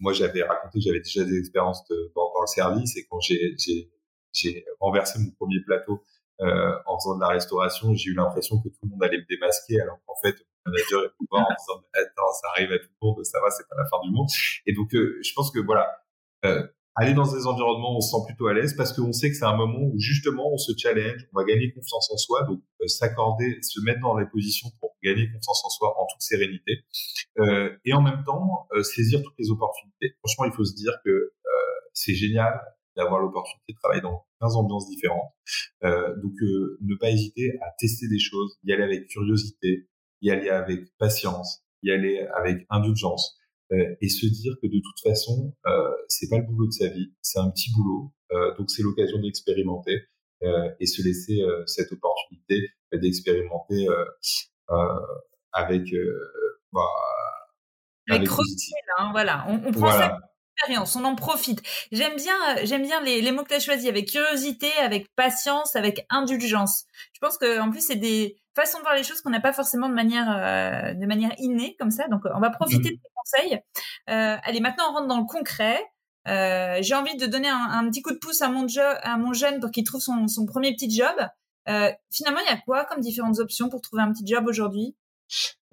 moi 0.00 0.12
j'avais 0.12 0.42
raconté 0.42 0.80
que 0.80 0.84
j'avais 0.84 0.98
déjà 0.98 1.22
des 1.22 1.38
expériences 1.38 1.86
dans, 1.88 2.40
le 2.40 2.46
service 2.48 2.96
et 2.96 3.06
quand 3.08 3.20
j'ai 3.20 4.66
renversé 4.80 5.20
mon 5.20 5.30
premier 5.30 5.60
plateau 5.64 6.02
euh, 6.40 6.72
en 6.86 6.98
faisant 6.98 7.16
de 7.16 7.20
la 7.20 7.28
restauration, 7.28 7.94
j'ai 7.94 8.10
eu 8.10 8.14
l'impression 8.14 8.58
que 8.62 8.68
tout 8.68 8.78
le 8.84 8.90
monde 8.90 9.02
allait 9.02 9.18
me 9.18 9.26
démasquer, 9.28 9.80
alors 9.80 9.98
qu'en 10.06 10.14
fait, 10.22 10.36
manager 10.68 11.04
est 11.04 11.10
voir 11.30 11.42
en 11.42 11.54
disant 11.54 11.84
attends, 11.94 12.32
ça 12.40 12.48
arrive 12.54 12.72
à 12.72 12.78
tout 12.78 12.88
le 13.00 13.06
monde, 13.06 13.24
ça 13.24 13.40
va, 13.40 13.50
c'est 13.50 13.68
pas 13.68 13.76
la 13.76 13.86
fin 13.86 13.98
du 14.02 14.10
monde. 14.10 14.28
Et 14.66 14.72
donc, 14.72 14.94
euh, 14.94 15.18
je 15.22 15.32
pense 15.34 15.50
que 15.50 15.60
voilà, 15.60 15.88
euh, 16.44 16.66
aller 16.94 17.14
dans 17.14 17.30
des 17.30 17.46
environnements 17.46 17.94
où 17.94 17.98
on 17.98 18.00
se 18.00 18.10
sent 18.10 18.24
plutôt 18.26 18.46
à 18.46 18.54
l'aise 18.54 18.74
parce 18.76 18.92
qu'on 18.92 19.12
sait 19.12 19.30
que 19.30 19.36
c'est 19.36 19.44
un 19.44 19.56
moment 19.56 19.80
où 19.80 19.98
justement 19.98 20.52
on 20.52 20.58
se 20.58 20.72
challenge, 20.76 21.26
on 21.32 21.38
va 21.38 21.44
gagner 21.44 21.72
confiance 21.72 22.10
en 22.12 22.16
soi, 22.16 22.42
donc 22.44 22.60
euh, 22.82 22.86
s'accorder, 22.88 23.58
se 23.62 23.80
mettre 23.80 24.00
dans 24.00 24.16
les 24.16 24.26
positions 24.26 24.68
pour 24.80 24.96
gagner 25.02 25.30
confiance 25.30 25.64
en 25.64 25.70
soi 25.70 25.94
en 25.98 26.06
toute 26.06 26.22
sérénité, 26.22 26.84
et 27.84 27.92
en 27.92 28.02
même 28.02 28.24
temps 28.24 28.66
saisir 28.82 29.22
toutes 29.22 29.38
les 29.38 29.50
opportunités. 29.50 30.16
Franchement, 30.18 30.44
il 30.46 30.52
faut 30.52 30.64
se 30.64 30.74
dire 30.74 30.92
que 31.04 31.32
c'est 31.92 32.14
génial 32.14 32.60
d'avoir 32.96 33.20
l'opportunité 33.20 33.72
de 33.72 33.78
travailler 33.78 34.00
dans 34.00 34.26
15 34.40 34.56
ambiances 34.56 34.88
différentes. 34.88 35.32
Donc, 35.82 36.34
ne 36.42 36.96
pas 36.96 37.10
hésiter 37.10 37.56
à 37.62 37.70
tester 37.78 38.08
des 38.08 38.18
choses, 38.18 38.58
y 38.64 38.72
aller 38.72 38.82
avec 38.82 39.06
curiosité, 39.06 39.88
y 40.20 40.30
aller 40.30 40.48
avec 40.48 40.80
patience, 40.98 41.62
y 41.82 41.90
aller 41.90 42.26
avec 42.34 42.66
indulgence, 42.70 43.38
euh, 43.72 43.96
et 44.00 44.08
se 44.08 44.26
dire 44.26 44.54
que 44.62 44.66
de 44.66 44.80
toute 44.80 45.00
façon, 45.02 45.54
euh, 45.66 45.90
c'est 46.08 46.28
pas 46.28 46.38
le 46.38 46.46
boulot 46.46 46.66
de 46.66 46.72
sa 46.72 46.88
vie, 46.88 47.12
c'est 47.20 47.38
un 47.38 47.50
petit 47.50 47.70
boulot, 47.76 48.12
euh, 48.32 48.56
donc 48.56 48.70
c'est 48.70 48.82
l'occasion 48.82 49.18
d'expérimenter 49.20 50.04
euh, 50.42 50.70
et 50.80 50.86
se 50.86 51.02
laisser 51.02 51.40
cette 51.66 51.92
opportunité 51.92 52.70
d'expérimenter 52.92 53.86
avec 55.52 55.82
bah, 56.72 56.80
avec, 58.10 58.28
avec 58.28 58.28
hein, 58.98 59.08
voilà. 59.12 59.44
On, 59.48 59.60
on 59.66 59.72
prend 59.72 59.90
ça 59.90 60.18
on 60.96 61.04
en 61.04 61.14
profite. 61.14 61.62
J'aime 61.92 62.16
bien, 62.16 62.34
euh, 62.50 62.60
j'aime 62.64 62.82
bien 62.82 63.00
les, 63.02 63.32
mots 63.32 63.42
que 63.42 63.48
tu 63.48 63.54
as 63.54 63.60
choisis 63.60 63.88
avec 63.88 64.10
curiosité, 64.10 64.70
avec 64.80 65.08
patience, 65.14 65.76
avec 65.76 66.06
indulgence. 66.10 66.84
Je 67.12 67.18
pense 67.20 67.38
que 67.38 67.60
en 67.60 67.70
plus 67.70 67.80
c'est 67.80 67.96
des 67.96 68.36
façons 68.54 68.78
de 68.78 68.82
voir 68.82 68.94
les 68.94 69.04
choses 69.04 69.20
qu'on 69.20 69.30
n'a 69.30 69.40
pas 69.40 69.52
forcément 69.52 69.88
de 69.88 69.94
manière 69.94 70.30
euh, 70.30 70.94
de 70.94 71.06
manière 71.06 71.32
innée 71.38 71.76
comme 71.78 71.90
ça. 71.90 72.08
Donc 72.08 72.22
on 72.32 72.40
va 72.40 72.50
profiter 72.50 72.90
mmh. 72.90 72.96
de 72.96 73.00
tes 73.00 73.10
conseils. 73.14 73.60
Euh, 74.10 74.36
allez, 74.42 74.60
maintenant 74.60 74.90
on 74.90 74.94
rentre 74.94 75.08
dans 75.08 75.18
le 75.18 75.26
concret. 75.26 75.80
J'ai 76.26 76.94
envie 76.94 77.16
de 77.16 77.24
donner 77.24 77.48
un, 77.48 77.88
petit 77.88 78.02
coup 78.02 78.12
de 78.12 78.18
pouce 78.18 78.42
à 78.42 78.48
mon, 78.48 78.66
à 78.76 79.16
mon 79.16 79.32
jeune 79.32 79.60
pour 79.60 79.70
qu'il 79.70 79.84
trouve 79.84 80.02
son, 80.02 80.26
premier 80.46 80.74
petit 80.74 80.94
job. 80.94 81.14
finalement, 82.12 82.40
il 82.40 82.50
y 82.50 82.52
a 82.52 82.58
quoi 82.66 82.84
comme 82.84 83.00
différentes 83.00 83.38
options 83.38 83.70
pour 83.70 83.80
trouver 83.80 84.02
un 84.02 84.12
petit 84.12 84.26
job 84.26 84.46
aujourd'hui? 84.46 84.94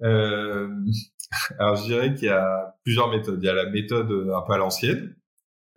alors, 0.00 1.76
je 1.76 1.84
dirais 1.84 2.14
qu'il 2.14 2.28
y 2.28 2.30
a 2.30 2.76
plusieurs 2.84 3.08
méthodes. 3.08 3.38
Il 3.42 3.46
y 3.46 3.50
a 3.50 3.54
la 3.54 3.70
méthode 3.70 4.10
un 4.10 4.42
peu 4.42 4.52
à 4.52 4.58
l'ancienne, 4.58 5.16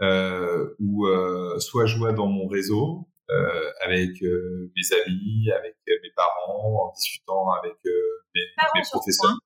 euh, 0.02 0.76
où 0.80 1.08
euh, 1.08 1.60
soit 1.60 1.86
je 1.86 1.98
vois 1.98 2.14
dans 2.14 2.28
mon 2.28 2.48
réseau 2.48 3.10
euh, 3.32 3.72
avec 3.86 4.24
euh, 4.24 4.72
mes 4.76 4.98
amis, 5.06 5.52
avec 5.52 5.76
euh, 5.88 5.94
mes 6.02 6.10
parents, 6.16 6.88
en 6.88 6.94
discutant 6.96 7.52
avec 7.62 7.76
mes, 7.86 8.42
mes 8.74 8.82
professeurs. 8.92 9.38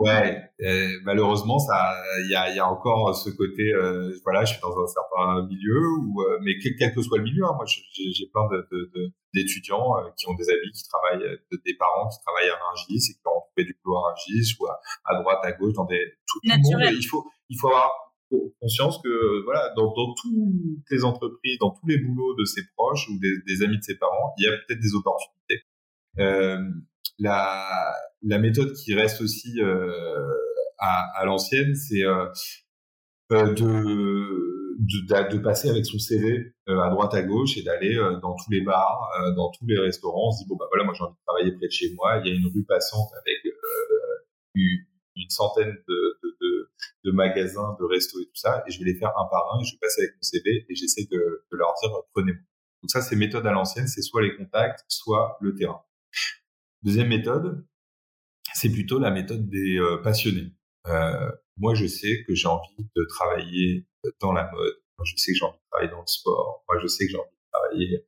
ouais, 0.00 0.50
malheureusement, 1.04 1.60
ça, 1.60 1.94
il 2.24 2.32
y 2.32 2.34
a, 2.34 2.52
y 2.52 2.58
a, 2.58 2.66
encore 2.66 3.14
ce 3.14 3.30
côté, 3.30 3.72
voilà, 4.24 4.44
je 4.44 4.54
suis 4.54 4.60
dans 4.60 4.76
un 4.76 4.86
certain 4.88 5.46
milieu, 5.46 5.80
où, 6.00 6.20
mais 6.42 6.58
quel, 6.58 6.92
que 6.92 7.00
soit 7.00 7.18
le 7.18 7.24
milieu, 7.24 7.44
hein, 7.44 7.52
moi, 7.54 7.64
j'ai 7.64 8.26
plein 8.32 8.48
d'étudiants 9.34 10.02
de, 10.02 10.08
de, 10.08 10.14
qui 10.16 10.28
ont 10.28 10.34
des 10.34 10.50
amis 10.50 10.72
qui 10.74 10.82
travaillent, 10.88 11.38
des 11.64 11.76
parents 11.78 12.08
qui 12.08 12.18
travaillent 12.26 12.50
à 12.50 12.56
Rungis 12.56 13.10
et 13.10 13.14
qui 13.14 13.26
ont 13.26 13.35
du 13.64 13.76
boulot 13.84 13.98
à 13.98 14.10
Rungis 14.10 14.54
ou 14.60 14.66
à, 14.66 15.20
droite, 15.20 15.38
à 15.42 15.52
gauche, 15.52 15.74
dans 15.74 15.84
des 15.84 16.14
tout, 16.26 16.40
tout 16.42 16.50
le 16.50 16.80
monde. 16.80 16.94
Il 16.98 17.06
faut, 17.06 17.24
il 17.48 17.58
faut 17.58 17.68
avoir 17.68 18.06
conscience 18.60 19.00
que 19.02 19.44
voilà 19.44 19.72
dans, 19.76 19.92
dans, 19.94 20.14
toutes 20.14 20.90
les 20.90 21.04
entreprises, 21.04 21.58
dans 21.58 21.70
tous 21.70 21.86
les 21.86 21.98
boulots 21.98 22.34
de 22.34 22.44
ses 22.44 22.62
proches 22.76 23.08
ou 23.08 23.18
des, 23.20 23.32
des 23.46 23.64
amis 23.64 23.78
de 23.78 23.82
ses 23.82 23.96
parents, 23.96 24.34
il 24.38 24.44
y 24.44 24.48
a 24.48 24.52
peut-être 24.52 24.80
des 24.80 24.94
opportunités. 24.94 25.62
Euh, 26.18 26.58
la, 27.18 27.94
la 28.22 28.38
méthode 28.38 28.72
qui 28.72 28.94
reste 28.94 29.20
aussi 29.20 29.60
euh, 29.60 30.26
à, 30.78 31.20
à 31.20 31.24
l'ancienne, 31.24 31.74
c'est 31.74 32.02
euh, 32.04 32.26
de, 33.30 33.54
de, 34.78 35.32
de, 35.32 35.38
passer 35.38 35.68
avec 35.68 35.84
son 35.86 35.98
CV 35.98 36.52
à 36.66 36.90
droite 36.90 37.14
à 37.14 37.22
gauche 37.22 37.56
et 37.56 37.62
d'aller 37.62 37.94
dans 38.22 38.34
tous 38.34 38.50
les 38.50 38.60
bars, 38.60 39.10
dans 39.36 39.50
tous 39.50 39.66
les 39.66 39.78
restaurants. 39.78 40.28
On 40.28 40.30
se 40.32 40.42
dit 40.42 40.48
bon 40.48 40.56
bah 40.56 40.66
voilà, 40.70 40.84
moi 40.84 40.94
j'ai 40.96 41.02
envie 41.04 41.14
de 41.14 41.24
travailler 41.26 41.52
près 41.52 41.66
de 41.66 41.72
chez 41.72 41.92
moi. 41.94 42.20
Il 42.24 42.28
y 42.28 42.30
a 42.30 42.34
une 42.34 42.46
rue 42.46 42.64
passante 42.64 43.08
avec 43.14 43.45
une, 44.56 45.30
centaine 45.30 45.76
de, 45.88 47.10
magasins, 47.12 47.76
de 47.78 47.84
restos 47.84 48.20
et 48.20 48.26
tout 48.26 48.34
ça, 48.34 48.64
et 48.66 48.70
je 48.70 48.78
vais 48.78 48.84
les 48.84 48.98
faire 48.98 49.10
un 49.16 49.26
par 49.30 49.54
un, 49.54 49.60
et 49.60 49.64
je 49.64 49.72
vais 49.72 49.78
passer 49.80 50.02
avec 50.02 50.16
mon 50.16 50.22
CV, 50.22 50.66
et 50.68 50.74
j'essaie 50.74 51.06
de, 51.10 51.44
leur 51.52 51.74
dire, 51.82 51.90
prenez-moi. 52.12 52.42
Donc 52.82 52.90
ça, 52.90 53.00
c'est 53.00 53.16
méthode 53.16 53.46
à 53.46 53.52
l'ancienne, 53.52 53.88
c'est 53.88 54.02
soit 54.02 54.22
les 54.22 54.36
contacts, 54.36 54.84
soit 54.88 55.38
le 55.40 55.54
terrain. 55.54 55.82
Deuxième 56.82 57.08
méthode, 57.08 57.66
c'est 58.54 58.70
plutôt 58.70 58.98
la 58.98 59.10
méthode 59.10 59.48
des 59.48 59.78
euh, 59.78 59.98
passionnés. 60.02 60.52
Euh, 60.88 61.30
moi, 61.56 61.74
je 61.74 61.86
sais 61.86 62.24
que 62.26 62.34
j'ai 62.34 62.48
envie 62.48 62.90
de 62.94 63.04
travailler 63.08 63.86
dans 64.20 64.32
la 64.32 64.50
mode. 64.50 64.74
Moi, 64.98 65.04
je 65.04 65.16
sais 65.16 65.32
que 65.32 65.38
j'ai 65.38 65.44
envie 65.44 65.58
de 65.58 65.68
travailler 65.70 65.90
dans 65.90 66.00
le 66.00 66.06
sport. 66.06 66.64
Moi, 66.68 66.78
je 66.82 66.86
sais 66.86 67.06
que 67.06 67.12
j'ai 67.12 67.18
envie 67.18 67.30
de 67.30 67.50
travailler 67.50 68.06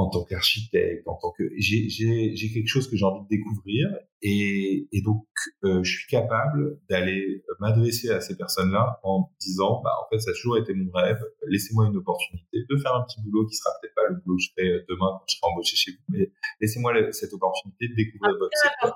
en 0.00 0.08
tant 0.08 0.24
qu'architecte, 0.24 1.06
en 1.06 1.16
tant 1.16 1.30
que 1.32 1.44
j'ai 1.56 2.52
quelque 2.52 2.68
chose 2.68 2.88
que 2.88 2.96
j'ai 2.96 3.04
envie 3.04 3.22
de 3.24 3.28
découvrir 3.28 3.88
et, 4.22 4.88
et 4.92 5.02
donc 5.02 5.26
euh, 5.64 5.82
je 5.82 5.98
suis 5.98 6.08
capable 6.08 6.80
d'aller 6.88 7.44
m'adresser 7.58 8.10
à 8.10 8.20
ces 8.20 8.36
personnes-là 8.36 9.00
en 9.02 9.30
disant 9.40 9.80
bah 9.82 9.92
en 10.04 10.08
fait 10.10 10.18
ça 10.18 10.30
a 10.30 10.34
toujours 10.34 10.58
été 10.58 10.74
mon 10.74 10.90
rêve, 10.92 11.20
laissez-moi 11.46 11.86
une 11.86 11.96
opportunité 11.96 12.58
de 12.68 12.76
faire 12.78 12.94
un 12.94 13.02
petit 13.02 13.20
boulot 13.22 13.46
qui 13.46 13.56
sera 13.56 13.70
peut-être 13.80 13.94
pas 13.94 14.08
le 14.08 14.16
boulot 14.16 14.36
que 14.36 14.42
je 14.42 14.50
ferai 14.56 14.84
demain 14.88 15.18
quand 15.18 15.24
je 15.28 15.36
serai 15.36 15.52
embauché 15.52 15.76
chez 15.76 15.92
vous, 15.92 16.04
mais 16.08 16.32
laissez-moi 16.60 16.92
cette 17.12 17.32
opportunité 17.32 17.88
de 17.88 17.94
découvrir 17.94 18.36
votre 18.38 18.56
secteur. 18.56 18.94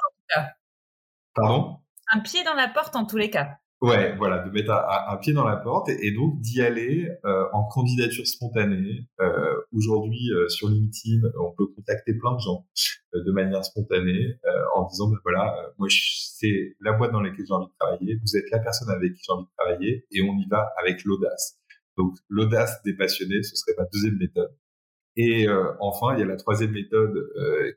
Pardon? 1.34 1.78
Un 2.12 2.20
pied 2.20 2.44
dans 2.44 2.54
la 2.54 2.68
porte 2.68 2.96
en 2.96 3.06
tous 3.06 3.16
les 3.16 3.30
cas. 3.30 3.58
Ouais, 3.84 4.16
voilà, 4.16 4.38
de 4.38 4.50
mettre 4.50 4.72
un, 4.72 5.16
pied 5.18 5.34
dans 5.34 5.44
la 5.44 5.56
porte 5.56 5.90
et, 5.90 6.10
donc 6.12 6.40
d'y 6.40 6.62
aller 6.62 7.06
euh, 7.26 7.44
en 7.52 7.64
candidature 7.64 8.26
spontanée. 8.26 9.06
Euh, 9.20 9.54
Aujourd'hui, 9.74 10.30
euh, 10.32 10.48
sur 10.48 10.68
LinkedIn, 10.68 11.28
on 11.38 11.50
peut 11.50 11.66
contacter 11.66 12.14
plein 12.14 12.34
de 12.34 12.40
gens 12.40 12.64
euh, 13.14 13.24
de 13.24 13.32
manière 13.32 13.64
spontanée 13.64 14.38
euh, 14.46 14.62
en 14.76 14.86
disant, 14.86 15.08
ben 15.08 15.18
voilà, 15.24 15.72
moi 15.78 15.88
c'est 15.90 16.76
la 16.80 16.92
boîte 16.92 17.10
dans 17.10 17.20
laquelle 17.20 17.44
j'ai 17.46 17.52
envie 17.52 17.66
de 17.66 17.76
travailler, 17.78 18.16
vous 18.24 18.36
êtes 18.36 18.50
la 18.52 18.60
personne 18.60 18.88
avec 18.88 19.14
qui 19.14 19.22
j'ai 19.26 19.32
envie 19.32 19.44
de 19.44 19.50
travailler 19.58 20.06
et 20.12 20.22
on 20.22 20.38
y 20.38 20.46
va 20.48 20.72
avec 20.80 21.04
l'audace. 21.04 21.58
Donc 21.98 22.14
l'audace 22.28 22.82
des 22.84 22.94
passionnés, 22.94 23.42
ce 23.42 23.56
serait 23.56 23.74
ma 23.76 23.84
deuxième 23.92 24.16
méthode. 24.16 24.56
Et 25.16 25.46
enfin, 25.78 26.16
il 26.16 26.20
y 26.20 26.22
a 26.24 26.26
la 26.26 26.36
troisième 26.36 26.72
méthode 26.72 27.14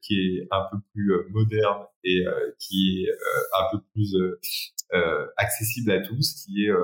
qui 0.02 0.16
est 0.16 0.48
un 0.50 0.66
peu 0.72 0.78
plus 0.92 1.14
moderne 1.30 1.84
et 2.04 2.26
qui 2.58 3.06
est 3.06 3.12
un 3.60 3.72
peu 3.72 3.84
plus 3.94 4.16
euh, 4.16 4.40
accessible 5.38 5.92
à 5.92 6.02
tous, 6.02 6.46
qui 6.46 6.66
est 6.66 6.70
euh, 6.70 6.84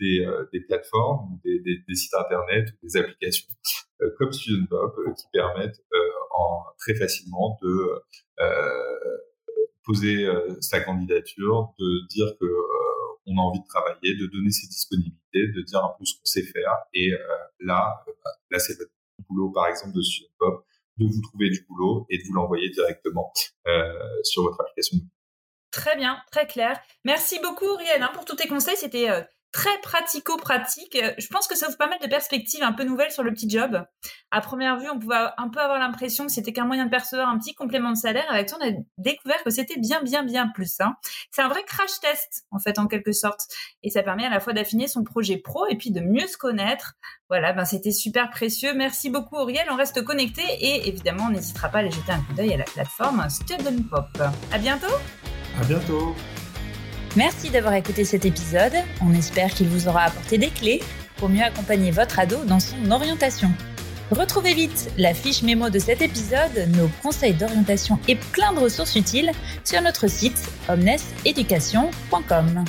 des, 0.00 0.24
euh, 0.24 0.48
des, 0.52 0.60
plateformes, 0.60 1.38
des, 1.44 1.58
des, 1.60 1.82
des, 1.86 1.94
sites 1.94 2.14
internet, 2.14 2.68
des 2.82 2.96
applications 2.96 3.48
comme 4.16 4.32
StudentPop 4.32 4.94
qui 5.16 5.24
permettent 5.32 5.82
très 6.78 6.94
facilement 6.94 7.58
de 7.62 8.00
poser 9.84 10.28
sa 10.60 10.80
candidature, 10.80 11.74
de 11.80 12.06
dire 12.08 12.32
que 12.40 12.46
on 13.26 13.36
a 13.38 13.42
envie 13.42 13.60
de 13.60 13.66
travailler, 13.66 14.14
de 14.14 14.26
donner 14.26 14.50
ses 14.50 14.68
disponibilités, 14.68 15.48
de 15.48 15.62
dire 15.62 15.84
un 15.84 15.94
peu 15.98 16.04
ce 16.04 16.14
qu'on 16.14 16.24
sait 16.24 16.44
faire. 16.44 16.76
Et 16.94 17.10
là, 17.58 18.04
bah, 18.06 18.30
là 18.52 18.58
c'est 18.60 18.78
votre 18.78 18.92
boulot, 19.28 19.50
par 19.50 19.66
exemple, 19.66 19.94
de 19.94 20.02
Pop, 20.38 20.64
de 20.98 21.04
vous 21.04 21.22
trouver 21.22 21.50
du 21.50 21.66
boulot 21.68 22.06
et 22.08 22.18
de 22.18 22.22
vous 22.24 22.34
l'envoyer 22.34 22.70
directement 22.70 23.32
sur 24.22 24.44
votre 24.44 24.60
application. 24.60 24.98
Très 25.70 25.96
bien, 25.96 26.22
très 26.30 26.46
clair. 26.46 26.80
Merci 27.04 27.38
beaucoup, 27.40 27.72
Riel, 27.74 28.02
hein, 28.02 28.10
pour 28.14 28.24
tous 28.24 28.36
tes 28.36 28.48
conseils. 28.48 28.76
C'était 28.76 29.08
très 29.52 29.78
pratico-pratique. 29.82 30.96
Euh, 30.96 31.12
je 31.18 31.26
pense 31.28 31.46
que 31.46 31.56
ça 31.56 31.68
ouvre 31.68 31.76
pas 31.76 31.88
mal 31.88 31.98
de 32.00 32.06
perspectives 32.06 32.62
un 32.62 32.72
peu 32.72 32.84
nouvelles 32.84 33.10
sur 33.10 33.22
le 33.22 33.32
petit 33.32 33.48
job. 33.48 33.84
À 34.30 34.40
première 34.40 34.78
vue, 34.78 34.88
on 34.90 34.98
pouvait 34.98 35.16
un 35.36 35.48
peu 35.48 35.60
avoir 35.60 35.78
l'impression 35.78 36.26
que 36.26 36.32
c'était 36.32 36.52
qu'un 36.52 36.66
moyen 36.66 36.84
de 36.84 36.90
percevoir 36.90 37.28
un 37.28 37.38
petit 37.38 37.54
complément 37.54 37.90
de 37.90 37.96
salaire. 37.96 38.26
Avec 38.30 38.48
toi, 38.48 38.58
on 38.60 38.68
a 38.68 38.72
découvert 38.98 39.42
que 39.42 39.50
c'était 39.50 39.78
bien, 39.78 40.02
bien, 40.02 40.22
bien 40.22 40.48
plus. 40.48 40.80
Hein. 40.80 40.96
C'est 41.30 41.42
un 41.42 41.48
vrai 41.48 41.62
crash 41.64 41.98
test, 42.00 42.44
en 42.50 42.58
fait, 42.58 42.78
en 42.78 42.86
quelque 42.86 43.12
sorte. 43.12 43.46
Et 43.82 43.90
ça 43.90 44.02
permet 44.02 44.26
à 44.26 44.30
la 44.30 44.40
fois 44.40 44.52
d'affiner 44.52 44.86
son 44.86 45.02
projet 45.02 45.38
pro 45.38 45.66
et 45.68 45.76
puis 45.76 45.90
de 45.90 46.00
mieux 46.00 46.26
se 46.26 46.36
connaître. 46.36 46.94
Voilà, 47.28 47.52
ben 47.52 47.64
c'était 47.64 47.92
super 47.92 48.30
précieux. 48.30 48.74
Merci 48.74 49.10
beaucoup, 49.10 49.36
Auriel. 49.36 49.66
On 49.70 49.76
reste 49.76 50.02
connecté 50.02 50.42
et 50.42 50.88
évidemment, 50.88 51.24
on 51.26 51.30
n'hésitera 51.30 51.68
pas 51.68 51.78
à 51.78 51.80
aller 51.80 51.90
jeter 51.90 52.12
un 52.12 52.20
coup 52.20 52.34
d'œil 52.34 52.54
à 52.54 52.58
la 52.58 52.64
plateforme 52.64 53.28
Student 53.28 53.82
Pop. 53.90 54.22
À 54.52 54.58
bientôt! 54.58 54.86
Bientôt! 55.66 56.14
Merci 57.16 57.50
d'avoir 57.50 57.74
écouté 57.74 58.04
cet 58.04 58.24
épisode. 58.24 58.74
On 59.00 59.12
espère 59.12 59.50
qu'il 59.50 59.68
vous 59.68 59.88
aura 59.88 60.02
apporté 60.02 60.38
des 60.38 60.50
clés 60.50 60.82
pour 61.16 61.28
mieux 61.28 61.42
accompagner 61.42 61.90
votre 61.90 62.18
ado 62.18 62.44
dans 62.44 62.60
son 62.60 62.90
orientation. 62.90 63.50
Retrouvez 64.10 64.54
vite 64.54 64.90
la 64.96 65.12
fiche 65.12 65.42
mémo 65.42 65.68
de 65.68 65.78
cet 65.78 66.00
épisode, 66.00 66.68
nos 66.76 66.88
conseils 67.02 67.34
d'orientation 67.34 67.98
et 68.08 68.14
plein 68.16 68.52
de 68.52 68.60
ressources 68.60 68.96
utiles 68.96 69.32
sur 69.64 69.82
notre 69.82 70.08
site 70.08 70.48
omneseducation.com. 70.68 72.64